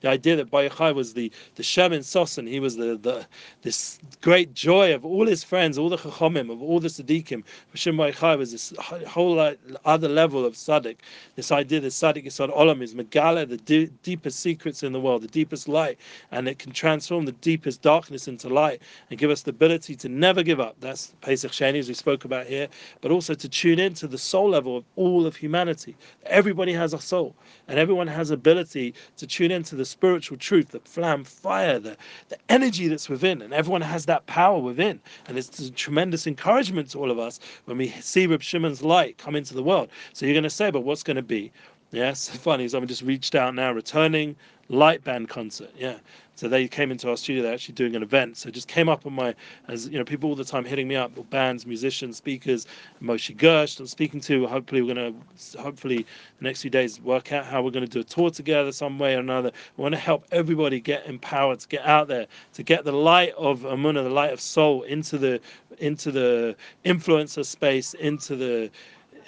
The 0.00 0.08
idea 0.08 0.36
that 0.36 0.50
by 0.50 0.68
Bayachai 0.68 0.94
was 0.94 1.14
the 1.14 1.32
the 1.56 1.62
Shemin 1.62 2.00
Sosan, 2.00 2.46
he 2.48 2.60
was 2.60 2.76
the, 2.76 2.98
the 2.98 3.26
this 3.62 3.98
great 4.20 4.54
joy 4.54 4.94
of 4.94 5.04
all 5.04 5.26
his 5.26 5.42
friends, 5.42 5.78
all 5.78 5.88
the 5.88 5.96
Chachomim, 5.96 6.52
of 6.52 6.62
all 6.62 6.78
the 6.78 6.88
Tzaddikim. 6.88 7.42
Shem 7.74 7.96
Bayachai 7.96 8.38
was 8.38 8.52
this 8.52 8.72
whole 8.78 9.40
other 9.84 10.08
level 10.08 10.44
of 10.44 10.54
Tzaddik. 10.54 10.96
This 11.34 11.50
idea 11.50 11.80
that 11.80 11.88
Tzaddik 11.88 12.26
Yisod 12.26 12.54
Olam 12.54 12.82
is 12.82 12.94
Megala, 12.94 13.48
the 13.48 13.56
de- 13.56 13.86
deepest 14.02 14.40
secrets 14.40 14.82
in 14.82 14.92
the 14.92 15.00
world, 15.00 15.22
the 15.22 15.28
deepest 15.28 15.66
light, 15.66 15.98
and 16.30 16.46
it 16.46 16.58
can 16.58 16.72
transform 16.72 17.24
the 17.24 17.32
deepest 17.32 17.80
darkness 17.82 18.28
into 18.28 18.48
light 18.48 18.82
and 19.08 19.18
give 19.18 19.30
us 19.30 19.42
the 19.42 19.50
ability 19.50 19.96
to 19.96 20.08
never 20.08 20.42
give 20.42 20.60
up. 20.60 20.76
That's 20.80 21.14
Pesach 21.20 21.52
Sheni, 21.52 21.78
as 21.78 21.88
we 21.88 21.94
spoke 21.94 22.24
about 22.24 22.46
here, 22.46 22.68
but 23.00 23.10
also 23.10 23.34
to 23.34 23.48
tune 23.48 23.78
in 23.78 23.94
to 23.94 24.06
the 24.06 24.18
soul 24.18 24.50
level 24.50 24.76
of 24.76 24.84
all 24.96 25.26
of 25.26 25.36
humanity. 25.36 25.96
Everybody 26.26 26.72
has 26.72 26.92
a 26.92 27.00
soul, 27.00 27.34
and 27.68 27.78
everyone 27.78 28.06
has 28.06 28.30
ability 28.30 28.94
to 29.16 29.26
tune 29.26 29.50
into 29.50 29.76
the 29.76 29.84
spiritual 29.84 30.36
truth, 30.36 30.68
the 30.68 30.80
flam 30.80 31.24
fire, 31.24 31.78
the, 31.78 31.96
the 32.28 32.38
energy 32.48 32.88
that's 32.88 33.08
within, 33.08 33.42
and 33.42 33.52
everyone 33.54 33.82
has 33.82 34.06
that 34.06 34.26
power 34.26 34.58
within. 34.58 35.00
And 35.26 35.38
it's 35.38 35.58
a 35.60 35.70
tremendous 35.70 36.26
encouragement 36.26 36.90
to 36.90 36.98
all 36.98 37.10
of 37.10 37.18
us 37.18 37.40
when 37.64 37.78
we 37.78 37.88
see 38.00 38.26
Reb 38.26 38.42
Shimon's 38.42 38.82
light 38.82 39.18
come 39.18 39.36
into 39.36 39.54
the 39.54 39.62
world. 39.62 39.88
So 40.12 40.26
you're 40.26 40.34
going 40.34 40.44
to 40.44 40.50
say, 40.50 40.70
but 40.70 40.82
what's 40.82 41.02
going 41.02 41.16
to 41.16 41.22
be? 41.22 41.52
Yes, 41.92 42.28
yeah, 42.28 42.34
so 42.34 42.38
funny. 42.38 42.68
Someone 42.68 42.86
just 42.86 43.02
reached 43.02 43.34
out 43.34 43.54
now, 43.54 43.72
returning 43.72 44.36
light 44.68 45.02
band 45.02 45.28
concert. 45.28 45.70
Yeah. 45.76 45.96
So 46.36 46.48
they 46.48 46.68
came 46.68 46.90
into 46.90 47.10
our 47.10 47.16
studio. 47.16 47.42
They're 47.42 47.52
actually 47.52 47.74
doing 47.74 47.96
an 47.96 48.02
event. 48.02 48.36
So 48.36 48.48
just 48.48 48.68
came 48.68 48.88
up 48.88 49.04
on 49.04 49.12
my, 49.12 49.34
as 49.68 49.88
you 49.88 49.98
know, 49.98 50.04
people 50.04 50.30
all 50.30 50.36
the 50.36 50.44
time 50.44 50.64
hitting 50.64 50.88
me 50.88 50.96
up, 50.96 51.10
bands, 51.28 51.66
musicians, 51.66 52.16
speakers. 52.16 52.66
Moshe 53.02 53.36
Gersh, 53.36 53.78
I'm 53.80 53.86
speaking 53.88 54.20
to. 54.20 54.46
Hopefully, 54.46 54.80
we're 54.80 54.94
to, 54.94 55.12
hopefully, 55.58 56.06
the 56.38 56.44
next 56.44 56.62
few 56.62 56.70
days 56.70 57.00
work 57.00 57.32
out 57.32 57.44
how 57.44 57.60
we're 57.60 57.72
to 57.72 57.86
do 57.86 58.00
a 58.00 58.04
tour 58.04 58.30
together 58.30 58.72
some 58.72 58.98
way 58.98 59.16
or 59.16 59.18
another. 59.18 59.50
We 59.76 59.82
want 59.82 59.94
to 59.94 60.00
help 60.00 60.24
everybody 60.30 60.80
get 60.80 61.04
empowered 61.06 61.58
to 61.60 61.68
get 61.68 61.84
out 61.84 62.06
there, 62.06 62.26
to 62.54 62.62
get 62.62 62.84
the 62.84 62.92
light 62.92 63.34
of 63.36 63.60
Amunah, 63.62 64.04
the 64.04 64.10
light 64.10 64.32
of 64.32 64.40
soul 64.40 64.82
into 64.84 65.18
the 65.18 65.40
into 65.78 66.12
the 66.12 66.56
influencer 66.84 67.44
space, 67.44 67.94
into 67.94 68.36
the 68.36 68.70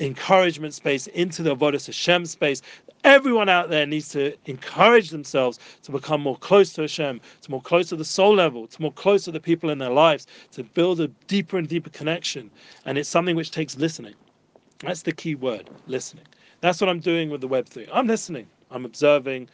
encouragement 0.00 0.74
space, 0.74 1.06
into 1.08 1.42
the 1.42 1.54
Avodah 1.54 1.84
Hashem 1.84 2.26
space. 2.26 2.62
Everyone 3.04 3.48
out 3.48 3.68
there 3.68 3.84
needs 3.84 4.08
to 4.10 4.34
encourage 4.46 5.10
themselves 5.10 5.58
to 5.82 5.90
become 5.90 6.20
more 6.20 6.36
close 6.36 6.72
to 6.74 6.82
Hashem, 6.82 7.20
to 7.40 7.50
more 7.50 7.60
close 7.62 7.88
to 7.88 7.96
the 7.96 8.04
soul 8.04 8.34
level, 8.34 8.66
to 8.68 8.82
more 8.82 8.92
close 8.92 9.24
to 9.24 9.32
the 9.32 9.40
people 9.40 9.70
in 9.70 9.78
their 9.78 9.90
lives, 9.90 10.26
to 10.52 10.62
build 10.62 11.00
a 11.00 11.08
deeper 11.26 11.58
and 11.58 11.68
deeper 11.68 11.90
connection. 11.90 12.50
And 12.84 12.96
it's 12.96 13.08
something 13.08 13.34
which 13.34 13.50
takes 13.50 13.76
listening. 13.76 14.14
That's 14.78 15.02
the 15.02 15.12
key 15.12 15.34
word, 15.34 15.68
listening. 15.86 16.24
That's 16.60 16.80
what 16.80 16.88
I'm 16.88 17.00
doing 17.00 17.28
with 17.28 17.40
the 17.40 17.48
Web3. 17.48 17.88
I'm 17.92 18.06
listening. 18.06 18.46
I'm 18.70 18.84
observing, 18.84 19.48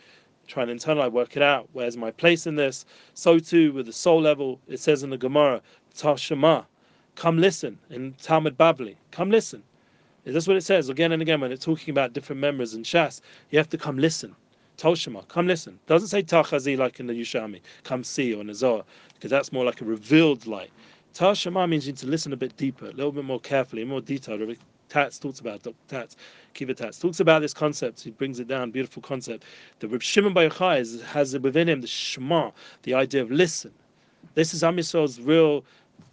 trying 0.47 0.67
to 0.69 0.75
internalize, 0.75 1.13
work 1.13 1.37
it 1.37 1.43
out. 1.43 1.69
Where's 1.73 1.97
my 1.97 2.11
place 2.11 2.47
in 2.47 2.55
this? 2.55 2.85
So 3.15 3.39
too 3.39 3.73
with 3.73 3.87
the 3.87 3.93
soul 3.93 4.21
level. 4.21 4.61
It 4.69 4.81
says 4.81 5.03
in 5.03 5.11
the 5.11 5.19
Gemara, 5.19 5.63
Tashema, 5.97 6.67
come 7.15 7.39
listen 7.39 7.79
in 7.91 8.15
Talmud 8.15 8.57
Bavli. 8.57 8.97
Come 9.11 9.31
listen. 9.31 9.63
That's 10.33 10.47
what 10.47 10.57
it 10.57 10.65
says 10.65 10.89
again 10.89 11.13
and 11.13 11.23
again 11.23 11.41
when 11.41 11.53
it's 11.53 11.65
talking 11.65 11.91
about 11.91 12.13
different 12.13 12.41
members 12.41 12.75
in 12.75 12.83
Shas. 12.83 13.21
You 13.51 13.59
have 13.59 13.69
to 13.71 13.79
come 13.79 13.99
listen. 13.99 14.35
Toshima, 14.77 15.27
come 15.29 15.47
listen. 15.47 15.79
Doesn't 15.87 16.09
say 16.09 16.23
Tachazi 16.23 16.79
like 16.79 17.01
in 17.01 17.07
the 17.09 17.13
Yushami, 17.13 17.61
come 17.83 18.05
see 18.05 18.33
or 18.33 18.45
Nazar, 18.45 18.85
because 19.15 19.31
that's 19.31 19.53
more 19.53 19.65
like 19.65 19.81
a 19.81 19.85
revealed 19.85 20.47
light. 20.47 20.71
Tashima 21.15 21.69
means 21.69 21.87
you 21.87 21.93
need 21.93 21.99
to 21.99 22.07
listen 22.07 22.33
a 22.33 22.37
bit 22.37 22.57
deeper, 22.57 22.87
a 22.87 22.93
little 22.93 23.11
bit 23.11 23.25
more 23.25 23.41
carefully, 23.41 23.85
more 23.85 24.01
detailed. 24.01 24.57
Tatz 24.89 25.19
talks 25.19 25.41
about 25.41 25.63
Dr. 25.63 25.77
Tatz, 25.89 26.17
Kiva 26.55 26.75
Tatz 26.75 26.99
talks 26.99 27.21
about 27.21 27.43
this 27.43 27.53
concept. 27.53 28.01
He 28.01 28.11
brings 28.11 28.41
it 28.41 28.49
down, 28.49 28.71
beautiful 28.71 29.03
concept. 29.03 29.45
The 29.81 29.89
Reb 29.89 30.01
Shimon 30.03 30.33
Bar 30.33 30.45
Yochai 30.45 31.03
has 31.03 31.39
within 31.39 31.69
him 31.69 31.81
the 31.81 31.87
Shema, 31.87 32.53
the 32.85 32.95
idea 32.95 33.23
of 33.23 33.31
listen. 33.31 33.73
This 34.35 34.55
is 34.55 34.63
Am 34.63 34.77
Yisrael's 34.77 35.21
real 35.21 35.65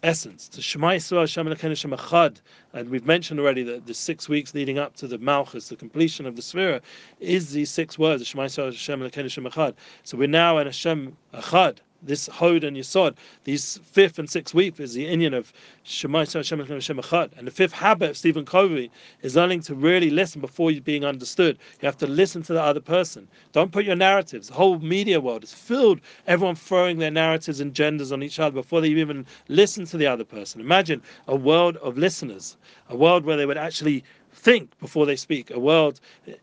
essence. 0.03 0.47
To 0.49 0.61
Shema 0.61 0.91
Yisrael 0.91 1.21
Hashem 1.21 1.47
Elokeinu 1.47 1.97
Echad, 1.97 2.37
and 2.73 2.89
we've 2.89 3.05
mentioned 3.05 3.39
already 3.39 3.63
that 3.63 3.85
the 3.87 3.93
six 3.93 4.29
weeks 4.29 4.53
leading 4.53 4.77
up 4.77 4.95
to 4.97 5.07
the 5.07 5.17
Malchus, 5.17 5.69
the 5.69 5.75
completion 5.75 6.25
of 6.25 6.35
the 6.35 6.41
Sphira, 6.41 6.81
is 7.19 7.51
these 7.51 7.69
six 7.69 7.97
words, 7.97 8.25
Shema 8.25 8.45
Yisrael 8.45 8.65
Hashem 8.65 8.99
Elokeinu 8.99 9.49
Echad. 9.49 9.73
So 10.03 10.17
we're 10.17 10.27
now 10.27 10.57
in 10.59 10.67
Hashem 10.67 11.15
Echad, 11.33 11.77
this 12.03 12.27
Hod 12.27 12.63
and 12.63 12.77
Yisod, 12.77 13.15
these 13.43 13.79
fifth 13.83 14.19
and 14.19 14.29
sixth 14.29 14.53
week 14.53 14.79
is 14.79 14.93
the 14.93 15.07
Indian 15.07 15.33
of 15.33 15.51
Shema 15.83 16.25
Hashem 16.25 16.59
Hashem. 16.59 16.99
And 17.37 17.47
the 17.47 17.51
fifth 17.51 17.73
habit 17.73 18.11
of 18.11 18.17
Stephen 18.17 18.45
Covey 18.45 18.91
is 19.21 19.35
learning 19.35 19.61
to 19.61 19.75
really 19.75 20.09
listen 20.09 20.41
before 20.41 20.71
you're 20.71 20.81
being 20.81 21.05
understood. 21.05 21.57
You 21.81 21.85
have 21.85 21.97
to 21.97 22.07
listen 22.07 22.43
to 22.43 22.53
the 22.53 22.61
other 22.61 22.79
person. 22.79 23.27
Don't 23.53 23.71
put 23.71 23.85
your 23.85 23.95
narratives. 23.95 24.47
The 24.47 24.53
whole 24.53 24.79
media 24.79 25.19
world 25.19 25.43
is 25.43 25.53
filled, 25.53 25.99
everyone 26.27 26.55
throwing 26.55 26.99
their 26.99 27.11
narratives 27.11 27.59
and 27.59 27.73
genders 27.73 28.11
on 28.11 28.23
each 28.23 28.39
other 28.39 28.53
before 28.53 28.81
they 28.81 28.89
even 28.89 29.25
listen 29.47 29.85
to 29.85 29.97
the 29.97 30.07
other 30.07 30.23
person. 30.23 30.61
Imagine 30.61 31.01
a 31.27 31.35
world 31.35 31.77
of 31.77 31.97
listeners, 31.97 32.57
a 32.89 32.95
world 32.95 33.25
where 33.25 33.37
they 33.37 33.45
would 33.45 33.57
actually 33.57 34.03
think 34.45 34.79
before 34.79 35.07
they 35.07 35.15
speak. 35.15 35.49
A 35.49 35.59
world 35.59 35.99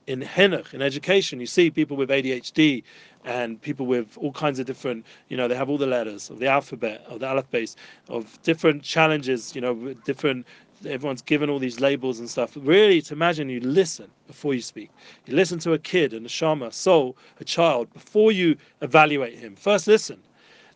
in 0.09 0.21
chinuch, 0.23 0.75
in 0.75 0.83
education, 0.83 1.39
you 1.39 1.47
see 1.47 1.71
people 1.71 1.97
with 1.97 2.11
ADHD 2.11 2.83
and 3.25 3.63
people 3.63 3.87
with 3.87 4.19
all 4.19 4.33
kinds 4.33 4.59
of 4.59 4.67
different, 4.67 5.07
you 5.29 5.37
know, 5.37 5.47
they 5.47 5.55
have 5.55 5.71
all 5.71 5.79
the 5.79 5.87
letters 5.87 6.29
of 6.29 6.41
the 6.41 6.49
alphabet, 6.49 7.05
of 7.09 7.21
the 7.21 7.29
alphabet, 7.29 7.77
of 8.09 8.43
different 8.43 8.83
challenges, 8.83 9.55
you 9.55 9.61
know, 9.61 9.95
different 10.05 10.45
everyone's 10.85 11.23
given 11.23 11.49
all 11.49 11.61
these 11.61 11.79
labels 11.79 12.19
and 12.19 12.29
stuff. 12.29 12.57
Really, 12.57 13.01
to 13.03 13.15
imagine 13.15 13.49
you 13.49 13.61
listen 13.61 14.11
before 14.27 14.53
you 14.53 14.63
speak. 14.63 14.91
You 15.27 15.37
listen 15.37 15.61
to 15.61 15.73
a 15.75 15.79
kid, 15.79 16.13
and 16.13 16.27
a 16.27 16.29
shama, 16.29 16.73
soul, 16.73 17.17
a 17.39 17.45
child, 17.45 17.93
before 17.93 18.33
you 18.33 18.57
evaluate 18.81 19.39
him. 19.39 19.55
First, 19.55 19.87
listen. 19.87 20.19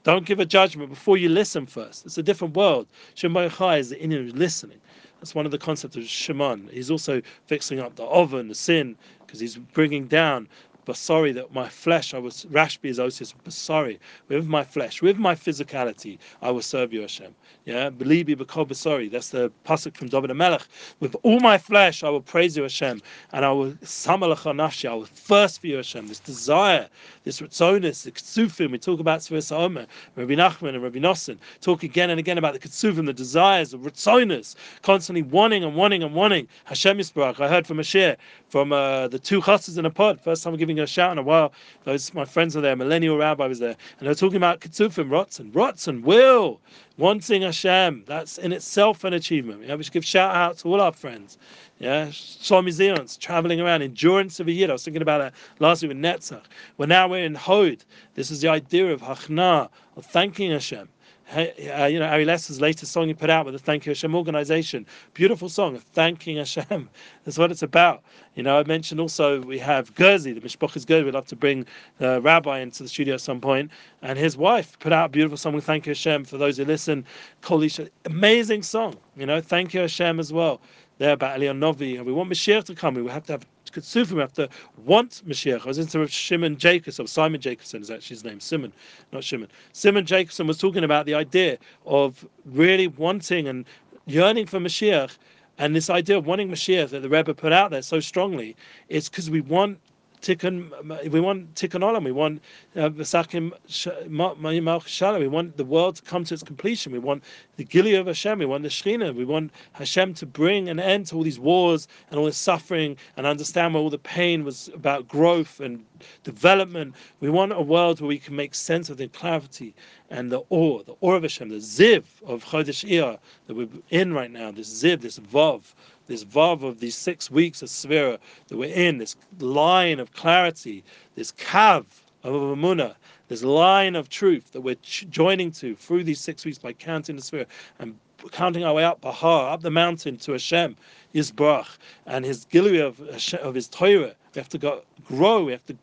Don't 0.05 0.25
give 0.25 0.39
a 0.39 0.47
judgment 0.47 0.91
before 0.91 1.17
you 1.17 1.29
listen 1.29 1.67
first. 1.67 2.07
It's 2.07 2.17
a 2.17 2.23
different 2.23 2.55
world. 2.55 2.87
Shemai 3.17 3.81
is 3.81 3.91
the 3.91 4.01
Indian 4.01 4.31
listening. 4.39 4.79
That's 5.27 5.35
one 5.35 5.45
of 5.45 5.51
the 5.51 5.59
concepts 5.59 5.97
of 5.97 6.05
Shimon. 6.05 6.71
He's 6.73 6.89
also 6.89 7.21
fixing 7.47 7.81
up 7.81 7.97
the 7.97 8.05
oven, 8.05 8.47
the 8.47 8.55
sin, 8.55 8.97
because 9.27 9.41
he's 9.41 9.57
bringing 9.57 10.07
down 10.07 10.47
but 10.87 10.97
sorry 10.97 11.33
that 11.33 11.53
my 11.53 11.69
flesh, 11.69 12.15
I 12.15 12.19
was 12.19 12.47
Rashbi 12.47 12.91
is 12.91 13.35
but 13.45 13.53
sorry, 13.53 14.01
with 14.29 14.47
my 14.47 14.65
flesh, 14.65 15.03
with 15.03 15.19
my 15.19 15.35
physicality, 15.35 16.19
I 16.41 16.51
will 16.51 16.63
serve 16.63 16.93
you, 16.93 17.03
Hashem. 17.03 17.35
Yeah, 17.67 17.91
believe 17.91 18.29
sorry. 18.73 19.09
That's 19.09 19.31
the 19.31 19.53
pasuk 19.67 19.97
from 19.97 20.09
David 20.09 20.33
Melech. 20.35 20.63
With 21.01 21.17
all 21.25 21.41
my 21.41 21.59
flesh, 21.59 22.05
I 22.05 22.09
will 22.09 22.21
praise 22.21 22.57
you, 22.57 22.63
Hashem, 22.63 23.03
and 23.33 23.45
I 23.45 23.51
will 23.51 23.73
samalach 23.83 24.45
nafshi. 24.55 24.89
I 24.89 24.95
will 24.95 25.07
thirst 25.07 25.61
for 25.61 25.67
you, 25.67 25.77
Hashem. 25.77 26.07
This 26.07 26.21
desire, 26.21 26.89
this 27.25 27.41
ritzonus, 27.41 28.05
the 28.05 28.13
ketsufim. 28.13 28.71
We 28.71 28.79
talk 28.79 29.01
about 29.01 29.21
Sfiras 29.21 29.51
Omer, 29.51 29.87
Rabbi 30.15 30.35
Nachman 30.35 30.75
and 30.75 30.83
Rabbi 30.83 31.01
Nosson 31.01 31.39
talk 31.61 31.83
again 31.83 32.11
and 32.11 32.21
again 32.21 32.39
about 32.39 32.53
the 32.53 32.61
ketsufim, 32.61 33.07
the 33.07 33.13
desires, 33.13 33.73
the 33.73 33.79
ritzonus, 33.79 34.55
constantly 34.83 35.23
wanting 35.23 35.65
and 35.65 35.75
wanting 35.75 36.05
and 36.05 36.15
wanting. 36.15 36.47
Hashem 36.65 36.99
Yisbarach. 36.99 37.41
I 37.41 37.49
heard 37.49 37.67
from 37.67 37.81
a 37.81 38.17
from 38.49 38.73
uh, 38.73 39.09
the 39.09 39.19
two 39.19 39.43
chasses 39.43 39.77
in 39.79 39.87
a 39.87 39.91
pod. 39.91 40.21
First 40.21 40.45
time 40.45 40.57
giving 40.57 40.76
a 40.83 40.87
shout 40.87 41.13
in 41.13 41.19
a 41.19 41.23
while. 41.23 41.53
Those 41.85 42.13
my 42.15 42.25
friends 42.25 42.57
are 42.57 42.61
there. 42.61 42.77
Millennial 42.77 43.17
Rabbi 43.17 43.47
was 43.47 43.59
there, 43.59 43.77
and 43.99 44.07
they're 44.07 44.15
talking 44.15 44.37
about 44.37 44.61
Ketsufim, 44.61 45.09
Rotzen, 45.09 45.89
and 45.89 46.05
will, 46.05 46.61
wanting 46.99 47.43
Hashem. 47.43 48.05
That's 48.07 48.39
in 48.39 48.53
itself 48.53 49.05
an 49.05 49.13
achievement. 49.13 49.65
Yeah, 49.65 49.75
we 49.75 49.85
should 49.85 49.93
give 49.93 50.05
shout 50.05 50.35
out 50.35 50.59
to 50.59 50.69
all 50.69 50.81
our 50.81 50.93
friends. 50.93 51.39
Yeah, 51.79 52.07
Shlomi 52.07 52.69
Zions, 52.69 53.19
traveling 53.19 53.61
around, 53.61 53.83
endurance 53.83 54.41
of 54.41 54.49
a 54.49 54.53
year. 54.53 54.69
I 54.71 54.73
was 54.73 54.85
thinking 54.85 55.03
about 55.03 55.19
that 55.19 55.35
last 55.59 55.83
week 55.83 55.91
with 55.91 55.99
Netzach. 55.99 56.45
Well, 56.79 56.89
now 56.89 57.09
we're 57.09 57.25
in 57.25 57.35
Hod. 57.35 57.85
This 58.15 58.31
is 58.31 58.41
the 58.41 58.49
idea 58.49 58.93
of 58.93 59.03
Hachna, 59.03 59.69
of 59.97 60.07
thanking 60.07 60.51
Hashem 60.51 60.89
uh, 61.35 61.87
you 61.87 61.99
know, 61.99 62.07
Ari 62.07 62.25
Lesser's 62.25 62.61
latest 62.61 62.93
song 62.93 63.09
he 63.09 63.15
put 63.15 63.31
out 63.31 63.47
with 63.47 63.55
the 63.55 63.59
Thank 63.59 63.85
You 63.85 63.91
Hashem 63.91 64.15
organization. 64.15 64.87
Beautiful 65.15 65.49
song 65.49 65.79
thanking 65.79 66.37
Hashem. 66.37 66.89
That's 67.25 67.37
what 67.37 67.51
it's 67.51 67.63
about. 67.63 68.03
You 68.37 68.43
know, 68.43 68.59
I 68.59 68.65
mentioned 68.65 69.01
also 69.01 69.41
we 69.41 69.59
have 69.59 69.93
Gerzi, 69.95 70.35
the 70.35 70.41
Mishpoch 70.41 70.77
is 70.77 70.85
good. 70.85 71.05
We'd 71.05 71.15
love 71.15 71.27
to 71.27 71.37
bring 71.37 71.67
the 71.99 72.21
rabbi 72.21 72.61
into 72.61 72.83
the 72.83 72.89
studio 72.89 73.15
at 73.15 73.21
some 73.21 73.41
point. 73.41 73.71
And 74.03 74.19
his 74.19 74.37
wife 74.37 74.79
put 74.79 74.93
out 74.93 75.07
a 75.07 75.09
beautiful 75.09 75.37
song 75.37 75.61
Thank 75.61 75.87
You 75.87 75.91
Hashem 75.91 76.25
for 76.25 76.39
those 76.39 76.59
who 76.59 76.65
listen. 76.65 77.05
Kolisha, 77.43 77.91
amazing 78.05 78.63
song. 78.63 78.95
You 79.17 79.27
know, 79.27 79.41
Thank 79.41 79.75
You 79.75 79.81
Hashem 79.81 80.21
as 80.21 80.33
well. 80.33 80.61
There 80.99 81.13
about 81.13 81.39
Eliyahu 81.39 81.59
Novi. 81.59 81.97
And 81.97 82.07
we 82.07 82.13
want 82.13 82.31
Mashiach 82.31 82.65
to 82.65 82.75
come. 82.75 82.95
We 82.95 83.11
have 83.11 83.25
to 83.25 83.33
have 83.33 83.47
Ketsufim, 83.73 84.13
we 84.13 84.21
have 84.21 84.33
to 84.35 84.49
want 84.85 85.23
Mashiach. 85.27 85.63
I 85.63 85.67
was 85.67 85.79
into 85.79 86.07
Shimon 86.07 86.57
Jacobson, 86.57 87.07
Simon 87.07 87.41
Jacobson 87.41 87.83
is 87.83 87.91
actually 87.91 88.15
his 88.17 88.25
name, 88.25 88.41
Simon, 88.41 88.73
not 89.13 89.25
Shimon. 89.25 89.49
Simon 89.73 90.07
Jacobson 90.07 90.47
was 90.47 90.59
talking 90.59 90.85
about 90.85 91.07
the 91.07 91.15
idea 91.15 91.59
of 91.85 92.27
really 92.45 92.89
wanting 92.89 93.49
and 93.49 93.65
yearning 94.07 94.47
for 94.47 94.59
Mashiach. 94.59 95.17
And 95.59 95.75
this 95.75 95.89
idea 95.89 96.19
of 96.19 96.27
wanting 96.27 96.51
Mashiach 96.51 96.91
that 96.91 97.01
the 97.01 97.09
Rebbe 97.09 97.33
put 97.33 97.53
out 97.53 97.71
there 97.71 97.83
so 97.83 97.99
strongly 98.01 98.55
is 98.89 99.09
because 99.09 99.31
we 99.31 99.41
want 99.41 99.79
tikkun, 100.27 101.11
we 101.11 101.21
want 101.21 101.55
tikkun 101.55 101.83
olam, 101.83 102.05
we 102.05 102.13
want 102.13 102.43
v'sakim 102.75 103.53
uh, 103.87 105.19
we 105.19 105.29
want 105.29 105.57
the 105.57 105.65
world 105.65 105.97
to 105.97 106.03
come 106.03 106.25
to 106.25 106.35
its 106.35 106.43
completion. 106.43 106.93
We 106.93 106.99
want 106.99 107.23
the 107.57 107.65
Gili 107.65 107.95
of 107.95 108.07
Hashem, 108.07 108.39
we 108.39 108.47
want 108.47 108.63
the 108.63 108.69
Shechina, 108.69 109.15
we 109.15 109.25
want 109.25 109.53
Hashem 109.73 110.15
to 110.15 110.27
bring 110.27 110.69
an 110.69 110.81
end 110.81 111.07
to 111.07 111.17
all 111.17 111.23
these 111.23 111.39
wars 111.39 111.89
and 112.11 112.19
all 112.19 112.27
this 112.27 112.37
suffering 112.37 112.97
and 113.17 113.27
understand 113.27 113.75
where 113.75 113.83
all 113.83 113.91
the 113.91 113.99
pain 113.99 114.45
was 114.45 114.69
about 114.75 115.09
growth 115.09 115.61
and 115.61 115.85
development. 116.25 116.95
We 117.21 117.31
want 117.31 117.53
a 117.53 117.61
world 117.61 118.01
where 118.01 118.09
we 118.09 118.19
can 118.19 118.37
make 118.37 118.55
sense 118.55 118.91
of 118.91 118.97
the 118.97 119.09
clarity 119.09 119.75
and 120.11 120.31
the 120.31 120.43
awe, 120.51 120.83
the 120.83 120.97
awe 121.01 121.15
of 121.15 121.23
Hashem, 121.23 121.49
the 121.49 121.57
ziv 121.57 122.05
of 122.25 122.45
Chodesh 122.45 122.89
Iyar 122.89 123.19
that 123.47 123.55
we're 123.55 123.69
in 123.91 124.13
right 124.13 124.31
now, 124.31 124.51
this 124.51 124.83
ziv, 124.83 125.01
this 125.01 125.19
vav 125.19 125.63
this 126.07 126.25
vav 126.25 126.63
of 126.63 126.81
these 126.81 126.95
six 126.95 127.31
weeks 127.31 127.63
of 127.63 127.69
Svira 127.69 128.19
that 128.49 128.57
we're 128.57 128.73
in, 128.73 128.99
this 128.99 129.17
line 129.41 130.01
of 130.01 130.13
clarity, 130.13 130.85
this 131.15 131.33
kav 131.33 131.85
of 132.23 132.33
Amuna, 132.33 132.95
this 133.29 133.43
line 133.43 133.97
of 133.97 134.09
truth 134.09 134.53
that 134.53 134.61
we're 134.61 134.77
joining 134.83 135.51
to 135.53 135.75
through 135.77 136.05
these 136.05 136.21
six 136.21 136.45
weeks 136.45 136.59
by 136.59 136.73
counting 136.73 137.17
the 137.17 137.23
Svira 137.23 137.47
and 137.79 137.99
counting 138.33 138.65
our 138.65 138.75
way 138.75 138.85
up 138.85 139.01
Bahar, 139.01 139.51
up 139.53 139.63
the 139.63 139.71
mountain 139.71 140.17
to 140.19 140.33
Hashem, 140.33 140.77
Yisbrach, 141.15 141.79
and 142.07 142.25
his 142.25 142.47
Gilui 142.47 142.81
of, 142.81 143.01
of 143.41 143.55
his 143.55 143.69
Torah. 143.69 144.15
We 144.35 144.39
have 144.39 144.49
to 144.51 144.59
go, 144.59 144.83
grow, 145.07 145.45
we 145.45 145.53
have 145.53 145.67
to 145.67 145.77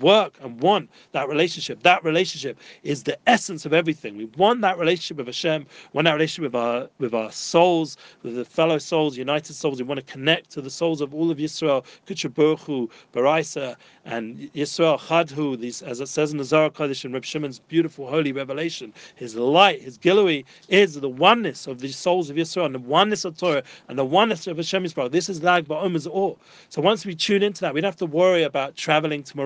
work 0.00 0.34
and 0.42 0.60
want 0.60 0.90
that 1.12 1.28
relationship. 1.28 1.82
That 1.82 2.04
relationship 2.04 2.58
is 2.82 3.02
the 3.02 3.18
essence 3.26 3.66
of 3.66 3.72
everything. 3.72 4.16
We 4.16 4.26
want 4.36 4.60
that 4.62 4.78
relationship 4.78 5.18
with 5.18 5.26
Hashem, 5.26 5.66
want 5.92 6.06
that 6.06 6.12
relationship 6.12 6.52
with 6.52 6.60
our 6.60 6.88
with 6.98 7.14
our 7.14 7.30
souls, 7.30 7.96
with 8.22 8.36
the 8.36 8.44
fellow 8.44 8.78
souls, 8.78 9.16
united 9.16 9.54
souls. 9.54 9.78
We 9.78 9.84
want 9.84 10.04
to 10.04 10.12
connect 10.12 10.50
to 10.50 10.60
the 10.60 10.70
souls 10.70 11.00
of 11.00 11.14
all 11.14 11.30
of 11.30 11.38
Yisrael, 11.38 11.84
Kuchaburchu, 12.06 12.90
Baraisa, 13.12 13.76
and 14.04 14.50
Yisrael 14.54 14.98
Chadhu, 14.98 15.58
these 15.58 15.82
as 15.82 16.00
it 16.00 16.08
says 16.08 16.32
in 16.32 16.38
the 16.38 16.44
Zohar 16.44 16.70
Kodesh 16.70 17.04
and 17.04 17.14
Reb 17.14 17.24
Shimon's 17.24 17.58
beautiful 17.58 18.08
holy 18.08 18.32
revelation. 18.32 18.92
His 19.16 19.34
light, 19.34 19.82
his 19.82 19.98
Gilui 19.98 20.44
is 20.68 21.00
the 21.00 21.08
oneness 21.08 21.66
of 21.66 21.80
the 21.80 21.92
souls 21.92 22.30
of 22.30 22.36
Yisrael 22.36 22.66
and 22.66 22.74
the 22.74 22.78
oneness 22.78 23.24
of 23.24 23.36
Torah 23.36 23.62
and 23.88 23.98
the 23.98 24.04
oneness 24.04 24.46
of 24.46 24.56
Hashem 24.56 24.84
Yisrael. 24.84 25.10
This 25.10 25.28
is 25.28 25.42
Lag 25.42 25.66
Ba'om's 25.66 26.06
all. 26.06 26.38
So 26.68 26.80
once 26.82 27.04
we 27.06 27.14
tune 27.14 27.42
into 27.42 27.60
that, 27.62 27.74
we 27.74 27.80
don't 27.80 27.88
have 27.88 27.96
to 27.96 28.06
worry 28.06 28.42
about 28.42 28.76
traveling 28.76 29.22
to 29.24 29.36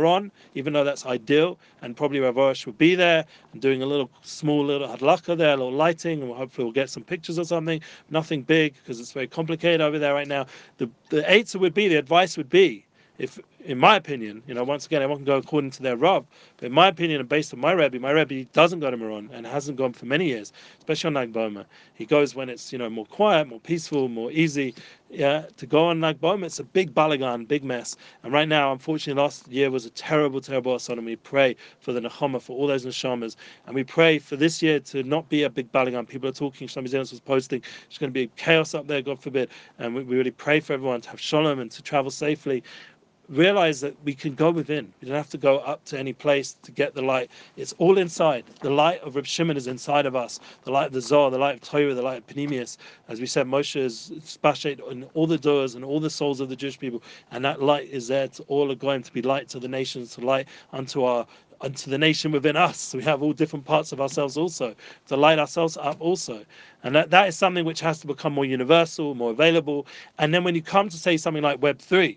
Even 0.55 0.73
though 0.73 0.85
that's 0.85 1.07
ideal. 1.07 1.59
And 1.83 1.97
probably 1.97 2.21
Rav 2.21 2.35
Arush 2.35 2.67
will 2.67 2.73
be 2.75 2.95
there 2.95 3.25
and 3.53 3.63
doing 3.63 3.83
a 3.83 3.87
little 3.87 4.11
small 4.23 4.65
little 4.65 4.89
hadlaka 4.89 5.37
there, 5.37 5.55
a 5.55 5.57
little 5.57 5.73
lighting, 5.73 6.23
and 6.23 6.33
hopefully 6.33 6.65
we'll 6.65 6.73
get 6.73 6.91
some 6.91 7.03
pictures 7.03 7.39
or 7.39 7.45
something. 7.45 7.81
Nothing 8.11 8.43
big 8.43 8.75
because 8.75 9.01
it's 9.01 9.13
very 9.13 9.27
complicated 9.27 9.81
over 9.81 9.99
there 9.99 10.15
right 10.15 10.29
now. 10.29 10.47
The 10.79 10.91
the 11.11 11.59
would 11.59 11.75
be, 11.75 11.89
the 11.89 11.97
advice 11.97 12.37
would 12.37 12.51
be, 12.51 12.85
if 13.19 13.39
in 13.65 13.77
my 13.77 13.97
opinion, 13.97 14.43
you 14.47 14.55
know, 14.55 14.63
once 14.63 14.87
again, 14.87 15.03
everyone 15.03 15.19
can 15.19 15.27
go 15.27 15.37
according 15.37 15.71
to 15.73 15.83
their 15.83 15.97
Rav, 15.97 16.25
but 16.57 16.67
in 16.67 16.73
my 16.73 16.89
opinion, 16.89 17.21
and 17.21 17.29
based 17.29 17.53
on 17.53 17.61
my 17.61 17.73
Rebbe, 17.73 17.99
my 17.99 18.11
Rebbe 18.11 18.45
doesn't 18.53 18.81
go 18.81 18.91
to 18.91 18.97
Meron 18.97 19.31
and 19.33 19.47
hasn't 19.47 19.77
gone 19.77 19.93
for 19.93 20.07
many 20.07 20.27
years, 20.27 20.53
especially 20.79 21.09
on 21.09 21.15
Lag 21.15 21.33
Boma. 21.33 21.67
He 21.95 22.07
goes 22.07 22.35
when 22.35 22.49
it's, 22.49 22.73
you 22.73 22.79
know, 22.79 22.89
more 22.89 23.07
quiet, 23.07 23.49
more 23.49 23.61
peaceful, 23.61 24.09
more 24.09 24.31
easy. 24.31 24.75
Yeah, 25.11 25.47
to 25.57 25.67
go 25.67 25.87
on 25.87 26.01
Lag 26.01 26.21
Boma, 26.21 26.47
it's 26.47 26.59
a 26.59 26.65
big 26.65 26.95
balagan, 26.95 27.49
big 27.49 27.65
mess. 27.65 27.97
And 28.23 28.33
right 28.33 28.47
now, 28.47 28.73
unfortunately, 28.73 29.21
last 29.21 29.49
year 29.49 29.71
was 29.71 29.87
a 29.87 29.91
terrible, 29.91 30.41
terrible 30.41 30.79
and 30.89 31.05
we 31.05 31.17
pray 31.17 31.57
for 31.81 31.93
the 31.93 32.01
Nechama, 32.01 32.41
for 32.41 32.57
all 32.57 32.67
those 32.67 32.87
Neshamas, 32.87 33.37
and 33.67 33.75
we 33.75 33.85
pray 33.85 34.19
for 34.19 34.37
this 34.37 34.63
year 34.63 34.81
to 34.81 35.03
not 35.03 35.29
be 35.29 35.43
a 35.43 35.51
big 35.51 35.71
balagan. 35.73 36.07
People 36.07 36.29
are 36.29 36.33
talking, 36.33 36.69
Shlomi 36.69 36.89
Zenos 36.89 37.11
was 37.11 37.21
posting, 37.21 37.63
it's 37.89 37.99
going 37.99 38.11
to 38.11 38.15
be 38.15 38.31
chaos 38.37 38.75
up 38.75 38.87
there, 38.87 39.03
God 39.03 39.19
forbid, 39.19 39.51
and 39.79 39.95
we, 39.95 40.03
we 40.05 40.17
really 40.17 40.31
pray 40.31 40.61
for 40.61 40.75
everyone 40.75 41.01
to 41.01 41.11
have 41.11 41.21
shalom 41.21 41.59
and 41.59 41.71
to 41.71 41.83
travel 41.83 42.11
safely 42.11 42.63
realize 43.29 43.81
that 43.81 43.95
we 44.05 44.15
can 44.15 44.35
go 44.35 44.51
within. 44.51 44.93
We 45.01 45.09
don't 45.09 45.17
have 45.17 45.31
to 45.31 45.39
go 45.39 45.59
up 45.59 45.85
to 45.87 45.99
any 45.99 46.13
place 46.13 46.57
to 46.63 46.73
get 46.73 46.95
the 46.95 47.03
light. 47.03 47.31
It's 47.57 47.75
all 47.79 47.99
inside. 47.99 48.45
The 48.61 48.71
light 48.71 49.01
of 49.03 49.17
Reb 49.17 49.27
Shimon 49.27 49.57
is 49.57 49.67
inside 49.67 50.07
of 50.07 50.17
us. 50.17 50.41
The 50.65 50.71
light 50.71 50.87
of 50.87 50.93
the 50.93 51.01
Zohar, 51.01 51.31
the 51.31 51.39
light 51.39 51.57
of 51.57 51.61
Torah, 51.61 51.95
the 51.95 52.03
light 52.03 52.19
of 52.19 52.27
Panemius. 52.27 52.79
As 53.09 53.21
we 53.21 53.27
said, 53.27 53.47
Moshe 53.47 53.77
is 53.77 54.13
spashed 54.25 54.67
in 54.67 55.05
all 55.15 55.27
the 55.27 55.39
doors 55.39 55.75
and 55.75 55.85
all 55.85 56.01
the 56.01 56.11
souls 56.11 56.41
of 56.41 56.49
the 56.49 56.57
Jewish 56.57 56.79
people. 56.79 57.03
And 57.31 57.45
that 57.45 57.63
light 57.63 57.89
is 57.91 58.09
there 58.09 58.29
to 58.29 58.43
all 58.45 58.73
are 58.73 58.77
going 58.77 59.03
to 59.03 59.13
be 59.13 59.23
light 59.23 59.49
to 59.51 59.61
the 59.61 59.69
nations, 59.69 60.15
to 60.15 60.23
light 60.23 60.49
unto 60.73 61.05
our 61.05 61.27
unto 61.61 61.91
the 61.91 61.99
nation 61.99 62.31
within 62.31 62.57
us. 62.57 62.95
We 62.95 63.03
have 63.03 63.21
all 63.21 63.33
different 63.33 63.65
parts 63.65 63.91
of 63.91 64.01
ourselves 64.01 64.37
also 64.37 64.77
to 65.09 65.17
light 65.17 65.41
ourselves 65.41 65.77
up 65.77 65.97
also. 66.01 66.45
And 66.85 66.95
that, 66.95 67.11
that 67.11 67.29
is 67.29 67.37
something 67.37 67.65
which 67.65 67.81
has 67.81 67.99
to 68.01 68.07
become 68.07 68.33
more 68.33 68.45
universal, 68.45 69.17
more 69.17 69.33
available. 69.33 69.87
And 70.19 70.33
then 70.33 70.45
when 70.45 70.55
you 70.55 70.63
come 70.63 70.89
to 70.89 70.97
say 70.97 71.17
something 71.17 71.43
like 71.43 71.61
Web3, 71.61 72.17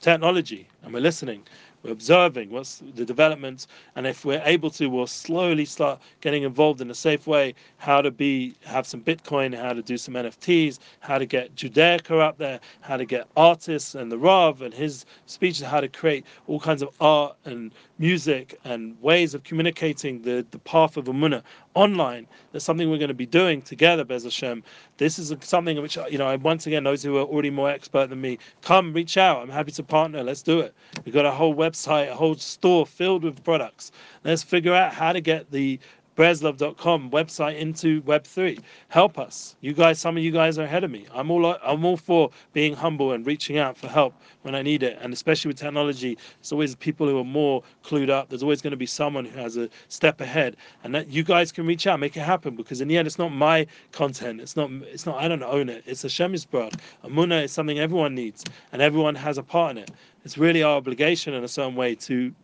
technology, 0.00 0.68
and 0.82 0.92
we're 0.92 1.00
listening, 1.00 1.42
we're 1.82 1.92
observing 1.92 2.50
what's 2.50 2.82
the 2.94 3.04
developments, 3.04 3.68
and 3.94 4.06
if 4.06 4.24
we're 4.24 4.42
able 4.44 4.70
to, 4.70 4.88
we'll 4.88 5.06
slowly 5.06 5.64
start 5.64 6.00
getting 6.20 6.42
involved 6.42 6.80
in 6.80 6.90
a 6.90 6.94
safe 6.94 7.26
way. 7.26 7.54
How 7.78 8.02
to 8.02 8.10
be, 8.10 8.54
have 8.64 8.86
some 8.86 9.00
Bitcoin, 9.00 9.56
how 9.56 9.72
to 9.72 9.82
do 9.82 9.96
some 9.96 10.14
NFTs, 10.14 10.78
how 11.00 11.18
to 11.18 11.26
get 11.26 11.54
Judaica 11.54 12.20
up 12.20 12.38
there, 12.38 12.60
how 12.80 12.96
to 12.96 13.04
get 13.04 13.28
artists 13.36 13.94
and 13.94 14.10
the 14.10 14.18
Rav 14.18 14.62
and 14.62 14.74
his 14.74 15.06
speeches, 15.26 15.64
how 15.64 15.80
to 15.80 15.88
create 15.88 16.24
all 16.46 16.58
kinds 16.58 16.82
of 16.82 16.90
art 17.00 17.36
and 17.44 17.72
music 17.98 18.58
and 18.64 19.00
ways 19.00 19.34
of 19.34 19.42
communicating 19.44 20.20
the, 20.22 20.44
the 20.50 20.58
path 20.58 20.96
of 20.96 21.06
Amunah 21.06 21.42
online. 21.74 22.26
That's 22.52 22.64
something 22.64 22.90
we're 22.90 22.98
going 22.98 23.08
to 23.08 23.14
be 23.14 23.26
doing 23.26 23.62
together, 23.62 24.04
Bez 24.04 24.24
Hashem. 24.24 24.62
This 24.98 25.18
is 25.18 25.34
something 25.40 25.80
which, 25.80 25.96
you 26.10 26.18
know, 26.18 26.36
once 26.38 26.66
again, 26.66 26.84
those 26.84 27.02
who 27.02 27.16
are 27.16 27.24
already 27.24 27.50
more 27.50 27.70
expert 27.70 28.08
than 28.08 28.20
me, 28.20 28.38
come, 28.62 28.92
reach 28.92 29.16
out. 29.16 29.42
I'm 29.42 29.50
happy 29.50 29.72
to 29.72 29.82
partner. 29.82 30.22
Let's 30.22 30.42
do 30.42 30.60
it. 30.60 30.74
We've 31.04 31.14
got 31.14 31.26
a 31.26 31.30
whole 31.30 31.54
website, 31.54 32.10
a 32.10 32.14
whole 32.14 32.36
store 32.36 32.86
filled 32.86 33.24
with 33.24 33.42
products. 33.44 33.92
Let's 34.24 34.42
figure 34.42 34.74
out 34.74 34.92
how 34.92 35.12
to 35.12 35.20
get 35.20 35.50
the 35.50 35.78
breslov.com 36.16 37.10
website 37.10 37.58
into 37.58 38.00
Web3. 38.02 38.58
Help 38.88 39.18
us. 39.18 39.54
You 39.60 39.74
guys, 39.74 39.98
some 39.98 40.16
of 40.16 40.22
you 40.22 40.30
guys 40.30 40.58
are 40.58 40.62
ahead 40.64 40.82
of 40.82 40.90
me. 40.90 41.06
I'm 41.12 41.30
all 41.30 41.44
I'm 41.62 41.84
all 41.84 41.98
for 41.98 42.30
being 42.52 42.74
humble 42.74 43.12
and 43.12 43.26
reaching 43.26 43.58
out 43.58 43.76
for 43.76 43.86
help 43.86 44.14
when 44.42 44.54
I 44.54 44.62
need 44.62 44.82
it. 44.82 44.98
And 45.00 45.12
especially 45.12 45.50
with 45.50 45.58
technology, 45.58 46.16
there's 46.40 46.52
always 46.52 46.74
people 46.74 47.06
who 47.06 47.18
are 47.18 47.24
more 47.24 47.62
clued 47.84 48.08
up. 48.08 48.30
There's 48.30 48.42
always 48.42 48.62
going 48.62 48.70
to 48.70 48.78
be 48.78 48.86
someone 48.86 49.26
who 49.26 49.38
has 49.38 49.56
a 49.58 49.68
step 49.88 50.20
ahead. 50.20 50.56
And 50.84 50.94
that 50.94 51.08
you 51.08 51.22
guys 51.22 51.52
can 51.52 51.66
reach 51.66 51.86
out, 51.86 52.00
make 52.00 52.16
it 52.16 52.20
happen. 52.20 52.56
Because 52.56 52.80
in 52.80 52.88
the 52.88 52.96
end, 52.96 53.06
it's 53.06 53.18
not 53.18 53.28
my 53.28 53.66
content. 53.92 54.40
It's 54.40 54.56
not. 54.56 54.70
It's 54.70 55.04
not. 55.04 55.22
I 55.22 55.28
don't 55.28 55.42
own 55.42 55.68
it. 55.68 55.84
It's 55.86 56.04
a 56.04 56.08
Shemisbrach. 56.08 56.80
Amuna 57.04 57.44
is 57.44 57.52
something 57.52 57.78
everyone 57.78 58.14
needs, 58.14 58.44
and 58.72 58.80
everyone 58.80 59.14
has 59.14 59.36
a 59.36 59.42
part 59.42 59.72
in 59.72 59.78
it. 59.78 59.90
It's 60.24 60.38
really 60.38 60.62
our 60.62 60.76
obligation 60.76 61.34
in 61.34 61.44
a 61.44 61.48
certain 61.48 61.76
way 61.76 61.94
to 61.94 62.34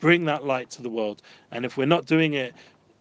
bring 0.00 0.24
that 0.24 0.44
light 0.44 0.70
to 0.70 0.82
the 0.82 0.90
world. 0.90 1.22
And 1.52 1.64
if 1.64 1.76
we're 1.76 1.86
not 1.86 2.06
doing 2.06 2.34
it 2.34 2.54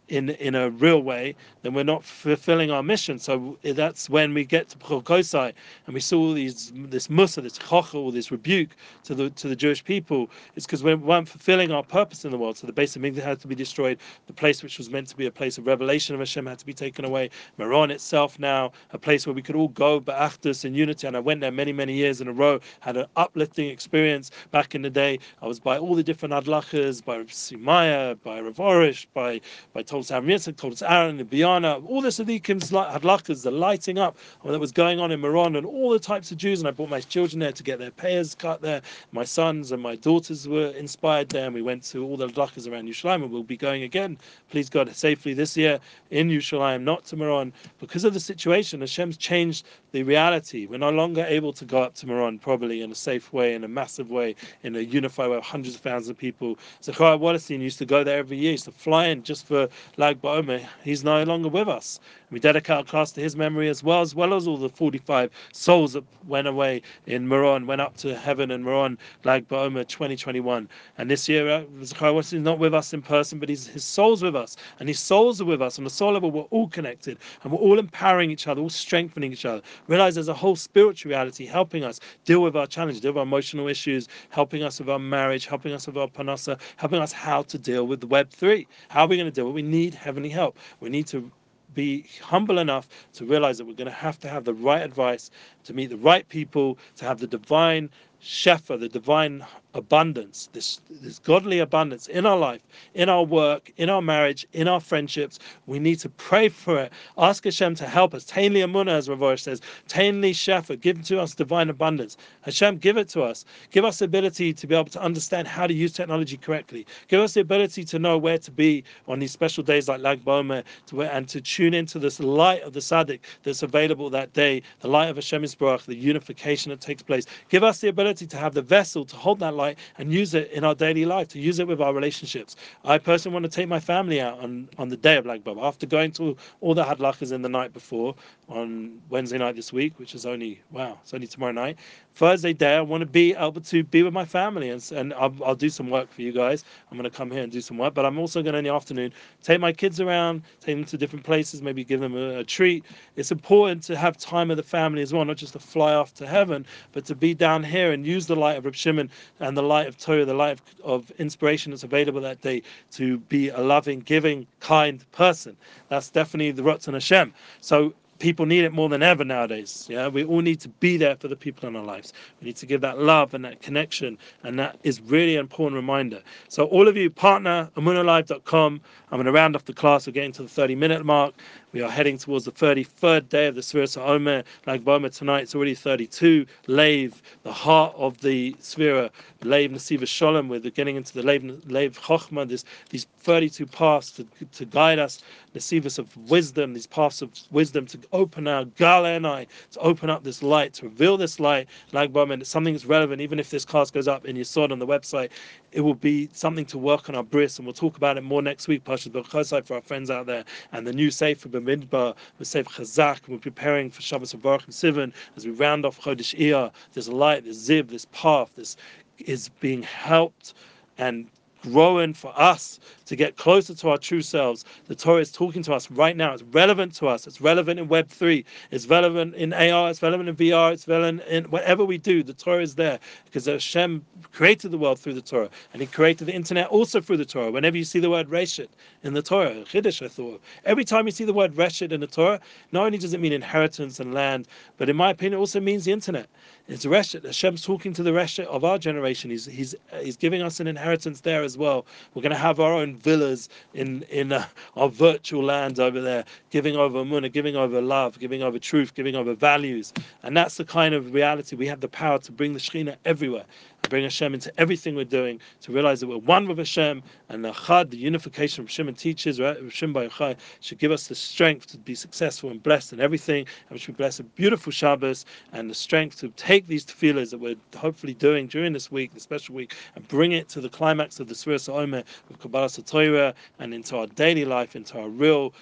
in 0.09 0.29
in 0.31 0.55
a 0.55 0.69
real 0.71 1.01
way, 1.01 1.35
then 1.61 1.73
we're 1.73 1.83
not 1.83 2.03
fulfilling 2.03 2.71
our 2.71 2.83
mission. 2.83 3.19
So 3.19 3.57
eh, 3.63 3.73
that's 3.73 4.09
when 4.09 4.33
we 4.33 4.43
get 4.43 4.69
to 4.69 4.77
Chokosai 4.77 5.53
and 5.85 5.93
we 5.93 5.99
saw 5.99 6.33
these 6.33 6.71
this 6.75 7.09
musa, 7.09 7.41
this 7.41 7.57
chochel, 7.57 8.11
this 8.11 8.31
rebuke 8.31 8.71
to 9.03 9.15
the 9.15 9.29
to 9.31 9.47
the 9.47 9.55
Jewish 9.55 9.83
people. 9.83 10.29
It's 10.55 10.65
because 10.65 10.83
we 10.83 10.95
weren't 10.95 11.29
fulfilling 11.29 11.71
our 11.71 11.83
purpose 11.83 12.25
in 12.25 12.31
the 12.31 12.37
world. 12.37 12.57
So 12.57 12.67
the 12.67 12.73
base 12.73 12.95
of 12.95 13.01
Migdal 13.01 13.23
had 13.23 13.39
to 13.41 13.47
be 13.47 13.55
destroyed. 13.55 13.99
The 14.27 14.33
place 14.33 14.63
which 14.63 14.77
was 14.77 14.89
meant 14.89 15.07
to 15.07 15.15
be 15.15 15.27
a 15.27 15.31
place 15.31 15.57
of 15.57 15.67
revelation 15.67 16.15
of 16.15 16.21
Hashem 16.21 16.45
had 16.45 16.59
to 16.59 16.65
be 16.65 16.73
taken 16.73 17.05
away. 17.05 17.29
Meron 17.57 17.91
itself 17.91 18.39
now 18.39 18.71
a 18.91 18.97
place 18.97 19.25
where 19.27 19.33
we 19.33 19.41
could 19.41 19.55
all 19.55 19.69
go 19.69 20.01
ba'achdus 20.01 20.65
in 20.65 20.73
unity. 20.73 21.07
And 21.07 21.15
I 21.15 21.19
went 21.19 21.41
there 21.41 21.51
many 21.51 21.71
many 21.71 21.93
years 21.93 22.19
in 22.19 22.27
a 22.27 22.33
row. 22.33 22.59
Had 22.79 22.97
an 22.97 23.05
uplifting 23.15 23.69
experience 23.69 24.31
back 24.51 24.73
in 24.73 24.81
the 24.81 24.89
day. 24.89 25.19
I 25.41 25.47
was 25.47 25.59
by 25.59 25.77
all 25.77 25.95
the 25.95 26.03
different 26.03 26.33
adlachas, 26.33 27.03
by 27.03 27.19
Simaya, 27.25 28.17
by 28.23 28.41
Rav 28.41 28.55
Arush, 28.55 29.05
by 29.13 29.41
by 29.73 29.83
told 29.83 29.98
Toldos 30.07 30.81
Aharon, 30.81 31.17
the 31.17 31.23
Biana, 31.23 31.83
all 31.88 32.01
the 32.01 32.09
Sadiqim's 32.09 32.71
hadlakas, 32.71 33.43
the 33.43 33.51
lighting 33.51 33.97
up 33.97 34.17
that 34.45 34.59
was 34.59 34.71
going 34.71 34.99
on 34.99 35.12
in 35.12 35.21
Meron, 35.21 35.55
and 35.55 35.65
all 35.65 35.89
the 35.89 35.99
types 35.99 36.31
of 36.31 36.38
Jews. 36.38 36.59
And 36.59 36.67
I 36.67 36.71
brought 36.71 36.89
my 36.89 37.01
children 37.01 37.39
there 37.39 37.51
to 37.51 37.63
get 37.63 37.79
their 37.79 37.91
payers 37.91 38.35
cut 38.35 38.62
there. 38.62 38.81
My 39.12 39.23
sons 39.23 39.71
and 39.71 39.81
my 39.81 39.95
daughters 39.95 40.47
were 40.47 40.67
inspired 40.71 41.29
there, 41.29 41.45
and 41.45 41.53
we 41.53 41.62
went 41.62 41.83
to 41.85 42.05
all 42.05 42.17
the 42.17 42.27
hadlakas 42.27 42.71
around 42.71 42.88
Yerushalayim, 42.88 43.23
and 43.23 43.31
we'll 43.31 43.43
be 43.43 43.57
going 43.57 43.83
again, 43.83 44.17
please 44.49 44.69
God, 44.69 44.93
safely 44.95 45.33
this 45.33 45.57
year 45.57 45.79
in 46.12 46.29
Yerushalayim, 46.29 46.83
not 46.83 47.05
to 47.05 47.15
Meron. 47.15 47.53
Because 47.79 48.03
of 48.03 48.13
the 48.13 48.19
situation, 48.19 48.81
Hashem's 48.81 49.17
changed 49.17 49.65
the 49.91 50.03
reality. 50.03 50.67
We're 50.67 50.77
no 50.77 50.91
longer 50.91 51.25
able 51.27 51.53
to 51.53 51.65
go 51.65 51.81
up 51.81 51.95
to 51.95 52.07
Meron 52.07 52.39
probably 52.39 52.81
in 52.81 52.91
a 52.91 52.95
safe 52.95 53.33
way, 53.33 53.55
in 53.55 53.63
a 53.63 53.67
massive 53.67 54.12
way, 54.12 54.35
in 54.63 54.75
a 54.75 54.79
unified 54.79 55.29
way, 55.29 55.39
hundreds 55.41 55.75
of 55.75 55.81
thousands 55.81 56.09
of 56.09 56.17
people. 56.17 56.57
Zechariah 56.83 57.17
Wallerstein 57.17 57.62
used 57.62 57.79
to 57.79 57.85
go 57.85 58.03
there 58.03 58.19
every 58.19 58.38
year, 58.38 58.51
used 58.51 58.65
to 58.65 58.71
fly 58.71 59.07
in 59.07 59.23
just 59.23 59.47
for 59.47 59.67
Lag 59.97 60.21
BaOmer. 60.21 60.65
He's 60.84 61.04
no 61.04 61.23
longer 61.23 61.49
with 61.49 61.67
us. 61.67 61.99
We 62.32 62.39
dedicate 62.39 62.78
our 62.78 62.84
class 62.84 63.12
to 63.13 63.21
his 63.21 63.36
memory 63.36 63.69
as 63.69 63.84
well, 63.84 64.02
as 64.02 64.13
well 64.13 64.36
as 64.36 64.47
all 64.47 64.58
the 64.58 64.69
45 64.69 65.32
souls 65.52 65.93
that 65.93 66.04
went 66.28 66.47
away 66.47 66.82
in 67.08 67.28
Meron, 67.28 67.65
went 67.65 67.82
up 67.82 67.97
to 67.97 68.15
heaven 68.15 68.52
in 68.52 68.63
Meron, 68.63 68.97
Lag 69.23 69.47
BaOmer 69.47 69.88
2021. 69.88 70.69
And 70.97 71.10
this 71.10 71.28
year, 71.28 71.49
uh, 71.49 71.63
Zechariah 71.84 72.13
Wallerstein 72.13 72.38
is 72.38 72.43
not 72.43 72.60
with 72.60 72.73
us 72.73 72.93
in 72.93 73.02
person, 73.02 73.39
but 73.39 73.49
he's, 73.49 73.65
his 73.67 73.84
soul's 73.84 74.21
with 74.21 74.36
us. 74.36 74.58
And 74.80 74.88
his 74.88 74.99
souls 74.99 75.41
are 75.41 75.45
with 75.45 75.62
us. 75.62 75.80
On 75.80 75.84
the 75.84 75.89
soul 75.89 76.13
level, 76.13 76.30
we're 76.30 76.43
all 76.43 76.67
connected 76.67 77.17
and 77.43 77.52
we're 77.52 77.60
all 77.60 77.80
empowering 77.80 78.30
each 78.32 78.47
other, 78.47 78.62
all 78.62 78.69
strengthening 78.69 79.34
each 79.34 79.45
other 79.45 79.62
realize 79.88 80.15
there's 80.15 80.28
a 80.28 80.34
whole 80.34 80.56
spiritual 80.56 81.10
reality 81.10 81.45
helping 81.45 81.84
us 81.84 81.99
deal 82.25 82.41
with 82.41 82.56
our 82.56 82.67
challenges, 82.67 83.02
deal 83.02 83.12
with 83.12 83.17
our 83.17 83.23
emotional 83.23 83.67
issues, 83.67 84.08
helping 84.30 84.63
us 84.63 84.80
with 84.80 84.89
our 84.89 84.99
marriage, 84.99 85.45
helping 85.47 85.73
us 85.73 85.88
with 85.88 85.97
our 85.97 86.08
parnassa, 86.08 86.60
helping 86.78 87.02
us 87.02 87.12
how 87.12 87.41
to 87.43 87.58
deal 87.58 87.88
with 87.88 87.99
the 87.99 88.08
Web 88.08 88.30
3. 88.30 88.67
How 88.89 89.02
are 89.02 89.08
we 89.08 89.17
going 89.17 89.28
to 89.28 89.32
deal 89.32 89.45
with 89.45 89.54
it? 89.54 89.56
We 89.56 89.62
need 89.63 89.78
heavenly 89.87 90.29
help. 90.29 90.57
We 90.79 90.89
need 90.89 91.07
to 91.07 91.31
be 91.73 92.05
humble 92.21 92.59
enough 92.59 92.87
to 93.13 93.25
realize 93.25 93.57
that 93.57 93.65
we're 93.65 93.73
going 93.73 93.85
to 93.85 93.91
have 93.91 94.19
to 94.19 94.27
have 94.27 94.43
the 94.43 94.53
right 94.53 94.81
advice, 94.81 95.29
to 95.63 95.73
meet 95.73 95.89
the 95.89 95.97
right 95.97 96.27
people, 96.27 96.77
to 96.97 97.05
have 97.05 97.19
the 97.19 97.27
divine 97.27 97.89
shefa, 98.21 98.79
the 98.79 98.89
divine 98.89 99.45
abundance, 99.75 100.49
this, 100.51 100.82
this 100.89 101.19
godly 101.19 101.60
abundance 101.60 102.08
in 102.08 102.25
our 102.25 102.38
life, 102.38 102.62
in 102.95 103.08
our 103.08 103.23
work, 103.23 103.71
in 103.77 103.89
our 103.89 104.01
marriage, 104.01 104.45
in 104.53 104.67
our 104.67 104.79
friendships. 104.79 105.38
We 105.67 105.77
need 105.77 105.99
to 105.99 106.10
pray 106.10 106.49
for 106.49 106.79
it. 106.79 106.91
Ask 107.17 107.43
Hashem 107.43 107.75
to 107.75 107.88
help 107.88 108.13
us. 108.13 108.25
Tainli 108.25 108.65
Amunah, 108.65 108.91
as 108.91 109.10
Rav 109.10 109.39
says, 109.39 109.62
Tainli 109.88 110.32
Shefa, 110.32 110.79
give 110.79 111.03
to 111.05 111.19
us 111.21 111.36
divine 111.36 111.69
abundance. 111.69 112.17
Hashem, 112.41 112.77
give 112.77 112.97
it 112.97 113.10
to 113.10 113.21
us. 113.21 113.45
Give 113.71 113.86
us 113.86 113.99
the 113.99 114.05
ability 114.05 114.53
to 114.53 114.67
be 114.67 114.75
able 114.75 114.89
to 114.89 115.01
understand 115.01 115.47
how 115.47 115.67
to 115.67 115.73
use 115.73 115.93
technology 115.93 116.38
correctly. 116.38 116.88
Give 117.08 117.21
us 117.21 117.36
the 117.36 117.41
ability 117.41 117.84
to 117.86 117.99
know 117.99 118.17
where 118.17 118.39
to 118.39 118.51
be 118.51 118.84
on 119.08 119.19
these 119.19 119.32
special 119.32 119.63
days 119.63 119.88
like 119.88 120.01
Lag 120.01 120.25
BaOmer 120.25 120.63
to, 120.88 121.03
and 121.03 121.27
to 121.29 121.41
tune 121.41 121.75
into 121.75 121.99
this 121.99 122.19
light 122.19 122.63
of 122.63 122.73
the 122.73 122.79
Tzaddik 122.79 123.19
that's 123.43 123.62
available 123.62 124.10
that 124.10 124.34
day, 124.34 124.63
the 124.79 124.88
light 124.88 125.10
of 125.10 125.15
Hashem 125.15 125.43
Yisbarach, 125.43 125.86
the 125.86 125.95
unification 125.95 126.71
that 126.71 126.82
takes 126.82 127.03
place. 127.03 127.25
Give 127.49 127.63
us 127.63 127.79
the 127.79 127.89
ability 127.89 128.08
to 128.17 128.37
have 128.37 128.53
the 128.53 128.61
vessel 128.61 129.05
to 129.05 129.15
hold 129.15 129.39
that 129.39 129.53
light 129.53 129.77
and 129.97 130.13
use 130.13 130.33
it 130.33 130.51
in 130.51 130.63
our 130.63 130.75
daily 130.75 131.05
life, 131.05 131.27
to 131.29 131.39
use 131.39 131.59
it 131.59 131.67
with 131.67 131.81
our 131.81 131.93
relationships. 131.93 132.55
I 132.83 132.97
personally 132.97 133.33
want 133.33 133.45
to 133.45 133.51
take 133.51 133.67
my 133.67 133.79
family 133.79 134.21
out 134.21 134.39
on, 134.39 134.69
on 134.77 134.89
the 134.89 134.97
day 134.97 135.17
of 135.17 135.25
Lag 135.25 135.43
BaOmer. 135.43 135.63
After 135.63 135.85
going 135.85 136.11
to 136.13 136.35
all 136.61 136.73
the 136.73 136.83
hadlakas 136.83 137.31
in 137.31 137.41
the 137.41 137.49
night 137.49 137.73
before, 137.73 138.15
on 138.49 138.99
Wednesday 139.09 139.38
night 139.38 139.55
this 139.55 139.71
week, 139.71 139.99
which 139.99 140.15
is 140.15 140.25
only, 140.25 140.59
wow, 140.71 140.97
it's 141.01 141.13
only 141.13 141.27
tomorrow 141.27 141.51
night. 141.51 141.77
Thursday 142.15 142.51
day, 142.51 142.75
I 142.75 142.81
want 142.81 143.01
to 143.01 143.05
be 143.05 143.35
able 143.35 143.62
to 143.62 143.83
be 143.83 144.03
with 144.03 144.13
my 144.13 144.25
family 144.25 144.71
and, 144.71 144.91
and 144.91 145.13
I'll, 145.13 145.33
I'll 145.45 145.55
do 145.55 145.69
some 145.69 145.89
work 145.89 146.12
for 146.12 146.21
you 146.23 146.31
guys. 146.31 146.65
I'm 146.89 146.97
going 146.97 147.09
to 147.09 147.15
come 147.15 147.29
here 147.29 147.43
and 147.43 147.51
do 147.51 147.62
some 147.62 147.77
work, 147.77 147.93
but 147.93 148.05
I'm 148.05 148.17
also 148.17 148.41
going 148.41 148.53
to 148.53 148.59
in 148.59 148.65
the 148.65 148.73
afternoon 148.73 149.13
take 149.43 149.59
my 149.59 149.71
kids 149.71 150.01
around, 150.01 150.41
take 150.59 150.75
them 150.75 150.85
to 150.85 150.97
different 150.97 151.23
places, 151.23 151.62
maybe 151.62 151.83
give 151.83 152.01
them 152.01 152.17
a, 152.17 152.39
a 152.39 152.43
treat. 152.43 152.85
It's 153.15 153.31
important 153.31 153.83
to 153.83 153.95
have 153.95 154.17
time 154.17 154.49
with 154.49 154.57
the 154.57 154.63
family 154.63 155.03
as 155.03 155.13
well, 155.13 155.23
not 155.25 155.38
just 155.38 155.53
to 155.53 155.59
fly 155.59 155.93
off 155.93 156.13
to 156.15 156.27
heaven, 156.27 156.65
but 156.91 157.05
to 157.05 157.15
be 157.15 157.35
down 157.35 157.63
here 157.63 157.91
and 157.91 158.05
use 158.05 158.25
the 158.25 158.35
light 158.35 158.57
of 158.57 158.65
Reb 158.65 158.75
Shimon 158.75 159.09
and 159.39 159.55
the 159.55 159.63
light 159.63 159.88
of 159.88 159.97
Torah, 159.97 160.25
the 160.25 160.33
light 160.33 160.59
of, 160.59 160.62
of 160.83 161.12
inspiration 161.19 161.71
that's 161.71 161.83
available 161.83 162.21
that 162.21 162.41
day 162.41 162.63
to 162.91 163.19
be 163.19 163.49
a 163.49 163.59
loving, 163.59 163.99
giving, 163.99 164.47
kind 164.59 165.09
person. 165.12 165.55
That's 165.89 166.09
definitely 166.09 166.51
the 166.51 166.63
Ratzon 166.63 166.93
Hashem. 166.93 167.33
So 167.62 167.93
people 168.19 168.45
need 168.45 168.63
it 168.63 168.73
more 168.73 168.89
than 168.89 169.01
ever 169.01 169.23
nowadays. 169.25 169.88
Yeah, 169.89 170.08
we 170.08 170.23
all 170.23 170.41
need 170.41 170.60
to 170.62 170.69
be 170.69 170.97
there 170.97 171.15
for 171.15 171.27
the 171.27 171.36
people 171.36 171.67
in 171.67 171.75
our 171.75 171.84
lives. 171.84 172.13
We 172.39 172.45
need 172.47 172.58
to 172.58 172.65
give 172.65 172.82
that 172.82 172.99
love 172.99 173.34
and 173.34 173.43
that 173.45 173.62
connection, 173.62 174.17
and 174.43 174.60
that 174.60 174.77
is 174.84 175.01
really 175.01 175.36
an 175.36 175.41
important 175.41 175.75
reminder. 175.75 176.21
So, 176.49 176.65
all 176.65 176.88
of 176.88 176.95
you, 176.95 177.10
partner 177.10 177.69
amunalive.com. 177.75 178.82
I'm 179.12 179.17
going 179.17 179.25
to 179.25 179.32
round 179.32 179.55
off 179.55 179.65
the 179.65 179.73
class. 179.73 180.05
We're 180.05 180.13
getting 180.13 180.34
to 180.34 180.43
the 180.43 180.49
30 180.49 180.75
minute 180.75 181.05
mark. 181.05 181.34
We 181.71 181.84
are 181.84 181.91
heading 181.91 182.17
towards 182.17 182.45
the 182.45 182.51
33rd 182.51 183.29
day 183.29 183.45
of 183.45 183.53
the 183.53 183.62
Sfiras 183.62 183.95
Omer. 183.95 184.43
Like 184.65 184.84
Boma 184.84 185.12
tonight, 185.12 185.41
it's 185.41 185.53
already 185.53 185.75
32. 185.75 186.47
Lave, 186.65 187.21
the 187.43 187.53
heart 187.53 187.93
of 187.95 188.19
the 188.21 188.53
Sfira, 188.53 189.12
Lave 189.43 189.69
Nasiva 189.69 190.08
Shalom. 190.08 190.49
We're 190.49 190.62
getting 190.62 190.95
into 190.95 191.13
the 191.13 191.21
Lave, 191.21 191.43
Lave 191.69 191.99
Chochma, 192.01 192.47
this, 192.47 192.65
these 192.89 193.05
32 193.19 193.67
paths 193.67 194.12
to, 194.13 194.25
to 194.51 194.65
guide 194.65 194.97
us, 194.97 195.21
Nasivas 195.53 195.99
of 195.99 196.15
wisdom, 196.29 196.73
these 196.73 196.88
paths 196.88 197.21
of 197.21 197.29
wisdom 197.51 197.86
to 197.88 197.99
open 198.13 198.47
our 198.47 198.65
Galenai, 198.65 199.45
to 199.71 199.79
open 199.79 200.10
up 200.10 200.23
this 200.23 200.41
light, 200.41 200.73
to 200.75 200.86
reveal 200.86 201.17
this 201.17 201.39
light, 201.39 201.67
and 201.93 202.41
it's 202.41 202.49
something 202.49 202.73
that's 202.73 202.86
relevant, 202.86 203.21
even 203.21 203.39
if 203.39 203.51
this 203.51 203.65
class 203.65 203.91
goes 203.91 204.08
up 204.08 204.25
and 204.25 204.38
you 204.38 204.43
saw 204.43 204.63
it 204.63 204.71
on 204.71 204.79
the 204.79 204.88
website, 204.88 205.29
it 205.71 205.82
will 205.82 205.95
be 205.95 206.29
something 206.34 206.65
to 206.65 206.77
work 206.77 207.10
on 207.10 207.15
our 207.15 207.23
bris, 207.23 207.58
and 207.58 207.65
we'll 207.65 207.73
talk 207.73 207.97
about 207.97 208.17
it 208.17 208.23
more 208.23 208.41
next 208.41 208.67
week, 208.67 208.84
Pashas 208.84 209.12
B'chosai, 209.12 209.65
for 209.65 209.75
our 209.75 209.82
friends 209.82 210.10
out 210.10 210.25
there, 210.25 210.43
and 210.71 210.86
the 210.86 210.93
new 210.93 211.12
Sefer 211.12 211.49
B'midbar, 211.49 212.15
the 212.38 212.45
Sefer 212.45 212.69
Chazak, 212.69 213.25
and 213.25 213.36
we're 213.36 213.39
preparing 213.39 213.89
for 213.89 214.01
Shabbos 214.01 214.34
of 214.34 214.41
Baruch 214.41 214.67
Sivan, 214.67 215.13
as 215.36 215.45
we 215.45 215.51
round 215.51 215.86
off 215.86 215.99
Chodesh 215.99 216.38
Iyar, 216.38 216.71
there's 216.93 217.08
a 217.08 217.15
light, 217.15 217.43
there's 217.43 217.58
zib, 217.58 217.89
this 217.89 218.05
path, 218.12 218.51
this 218.55 218.77
is 219.19 219.49
being 219.60 219.84
helped 219.84 220.53
and 220.97 221.27
growing 221.62 222.13
for 222.13 222.34
us 222.39 222.79
to 223.09 223.15
get 223.15 223.37
closer 223.37 223.73
to 223.73 223.89
our 223.89 223.97
true 223.97 224.21
selves. 224.21 224.63
The 224.85 224.93
Torah 224.93 225.21
is 225.21 225.31
talking 225.31 225.63
to 225.63 225.73
us 225.73 225.89
right 225.89 226.15
now. 226.15 226.31
It's 226.31 226.43
relevant 226.43 226.93
to 226.97 227.07
us. 227.07 227.25
It's 227.25 227.41
relevant 227.41 227.79
in 227.79 227.87
Web 227.87 228.07
three. 228.07 228.45
It's 228.69 228.85
relevant 228.85 229.33
in 229.33 229.51
AR. 229.51 229.89
It's 229.89 230.03
relevant 230.03 230.29
in 230.29 230.35
VR. 230.35 230.73
It's 230.73 230.87
relevant 230.87 231.23
in 231.27 231.45
whatever 231.45 231.83
we 231.83 231.97
do. 231.97 232.21
The 232.21 232.35
Torah 232.35 232.61
is 232.61 232.75
there 232.75 232.99
because 233.25 233.47
Hashem 233.47 234.05
created 234.31 234.69
the 234.69 234.77
world 234.77 234.99
through 234.99 235.15
the 235.15 235.23
Torah, 235.23 235.49
and 235.73 235.81
He 235.81 235.87
created 235.87 236.27
the 236.27 236.35
internet 236.35 236.67
also 236.67 237.01
through 237.01 237.17
the 237.17 237.25
Torah. 237.25 237.49
Whenever 237.49 237.77
you 237.77 237.83
see 237.83 237.99
the 237.99 238.11
word 238.11 238.29
Reshit 238.29 238.67
in 239.01 239.15
the 239.15 239.23
Torah, 239.23 239.55
Chiddush, 239.55 240.05
I 240.05 240.07
thought 240.07 240.39
every 240.65 240.85
time 240.85 241.07
you 241.07 241.11
see 241.11 241.25
the 241.25 241.33
word 241.33 241.55
Reshit 241.55 241.91
in 241.91 242.01
the 242.01 242.07
Torah, 242.07 242.39
not 242.71 242.85
only 242.85 242.99
does 242.99 243.15
it 243.15 243.19
mean 243.19 243.33
inheritance 243.33 243.99
and 243.99 244.13
land, 244.13 244.47
but 244.77 244.87
in 244.87 244.95
my 244.95 245.09
opinion, 245.09 245.33
it 245.33 245.41
also 245.41 245.59
means 245.59 245.85
the 245.85 245.91
internet. 245.91 246.27
It's 246.67 246.85
Reshit. 246.85 247.25
Hashem's 247.25 247.63
talking 247.63 247.91
to 247.93 248.03
the 248.03 248.11
Reshit 248.11 248.45
of 248.45 248.63
our 248.63 248.77
generation. 248.77 249.31
He's 249.31 249.45
he's 249.45 249.73
he's 249.99 250.15
giving 250.15 250.43
us 250.43 250.59
an 250.59 250.67
inheritance 250.67 251.21
there 251.21 251.41
as 251.41 251.57
well. 251.57 251.87
We're 252.13 252.21
going 252.21 252.31
to 252.31 252.37
have 252.37 252.59
our 252.59 252.73
own 252.73 252.98
villas 253.01 253.49
in 253.73 254.03
in 254.03 254.31
uh, 254.33 254.45
our 254.77 254.89
virtual 254.89 255.43
lands 255.43 255.79
over 255.79 256.01
there, 256.01 256.25
giving 256.51 256.75
over 256.75 257.03
munah, 257.03 257.31
giving 257.31 257.55
over 257.55 257.81
love, 257.81 258.19
giving 258.19 258.43
over 258.43 258.59
truth, 258.59 258.95
giving 258.95 259.15
over 259.15 259.33
values, 259.35 259.93
and 260.23 260.38
that's 260.38 260.57
the 260.57 260.65
kind 260.65 260.93
of 260.95 261.13
reality 261.13 261.55
we 261.55 261.67
have 261.67 261.81
the 261.81 261.89
power 261.89 262.19
to 262.19 262.31
bring 262.31 262.53
the 262.53 262.59
Shekhinah 262.59 262.97
everywhere 263.05 263.45
bring 263.89 264.04
Hashem 264.04 264.34
into 264.34 264.52
everything 264.60 264.95
we're 264.95 265.06
doing, 265.06 265.39
to 265.62 265.71
realize 265.71 265.99
that 265.99 266.08
we're 266.08 266.17
one 266.17 266.47
with 266.47 266.58
Hashem, 266.58 267.04
and 267.30 267.43
the 267.43 267.52
Chad, 267.52 267.91
the 267.91 267.97
unification 267.97 268.63
of 268.63 268.69
Hashem 268.69 268.88
and 268.88 268.97
teaches, 268.97 269.39
right? 269.39 269.62
Hashem 269.62 269.93
by 269.93 270.08
Yochai, 270.08 270.38
should 270.62 270.80
give 270.80 270.91
us 270.91 271.08
the 271.08 271.15
strength 271.15 271.67
to 271.67 271.78
be 271.78 271.95
successful 271.95 272.49
and 272.49 272.62
blessed 272.62 272.93
in 272.93 272.99
everything, 272.99 273.45
and 273.69 273.71
we 273.71 273.80
should 273.80 273.97
bless 273.97 274.19
a 274.19 274.23
beautiful 274.23 274.71
Shabbos, 274.71 275.25
and 275.54 275.69
the 275.69 275.75
strength 275.75 276.19
to 276.19 276.30
take 276.30 276.67
these 276.67 276.86
tefillahs 276.86 277.32
that 277.32 277.39
we're 277.39 277.56
hopefully 277.75 278.13
doing 278.13 278.47
during 278.47 278.73
this 278.73 278.91
week, 278.91 279.13
the 279.13 279.19
special 279.19 279.56
week, 279.56 279.75
and 279.95 280.08
bring 280.08 280.32
it 280.32 280.47
to 280.49 280.62
the 280.62 280.69
climax 280.69 281.19
of 281.19 281.28
the 281.28 281.34
Sfiras 281.34 281.67
Omer 281.67 282.04
with 282.28 282.39
Kabbalas 282.39 282.84
Torah, 282.86 283.34
and 283.60 283.73
into 283.73 283.97
our 283.97 284.08
daily 284.08 284.45
life, 284.45 284.75
into 284.75 284.99
our 284.99 285.10
real 285.10 285.54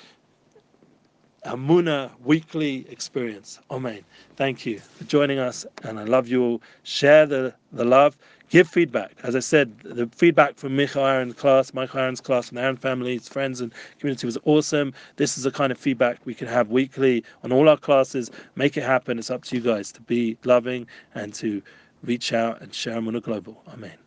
Amuna 1.47 2.11
weekly 2.25 2.85
experience. 2.89 3.59
Amen. 3.71 4.01
Thank 4.35 4.65
you 4.65 4.79
for 4.79 5.05
joining 5.05 5.39
us, 5.39 5.65
and 5.83 5.97
I 5.97 6.03
love 6.03 6.27
you 6.27 6.43
all. 6.43 6.61
Share 6.83 7.25
the, 7.25 7.53
the 7.71 7.85
love. 7.85 8.17
Give 8.49 8.67
feedback. 8.67 9.13
As 9.23 9.35
I 9.35 9.39
said, 9.39 9.79
the 9.79 10.07
feedback 10.07 10.57
from 10.57 10.75
Michael 10.75 11.05
Aaron's 11.05 11.35
class, 11.35 11.73
Michael 11.73 12.01
Aaron's 12.01 12.19
class, 12.21 12.49
from 12.49 12.55
the 12.55 12.61
Aaron 12.61 12.75
family, 12.75 13.13
his 13.17 13.29
friends 13.29 13.61
and 13.61 13.73
community 13.99 14.25
was 14.27 14.37
awesome. 14.43 14.93
This 15.15 15.37
is 15.37 15.43
the 15.43 15.51
kind 15.51 15.71
of 15.71 15.77
feedback 15.77 16.19
we 16.25 16.33
can 16.33 16.47
have 16.47 16.69
weekly 16.69 17.23
on 17.43 17.53
all 17.53 17.69
our 17.69 17.77
classes. 17.77 18.29
Make 18.55 18.75
it 18.75 18.83
happen. 18.83 19.17
It's 19.17 19.31
up 19.31 19.43
to 19.45 19.55
you 19.55 19.61
guys 19.61 19.91
to 19.93 20.01
be 20.01 20.37
loving 20.43 20.85
and 21.15 21.33
to 21.35 21.61
reach 22.03 22.33
out 22.33 22.61
and 22.61 22.73
share 22.73 22.95
Amuna 22.95 23.21
Global. 23.21 23.63
Amen. 23.73 24.06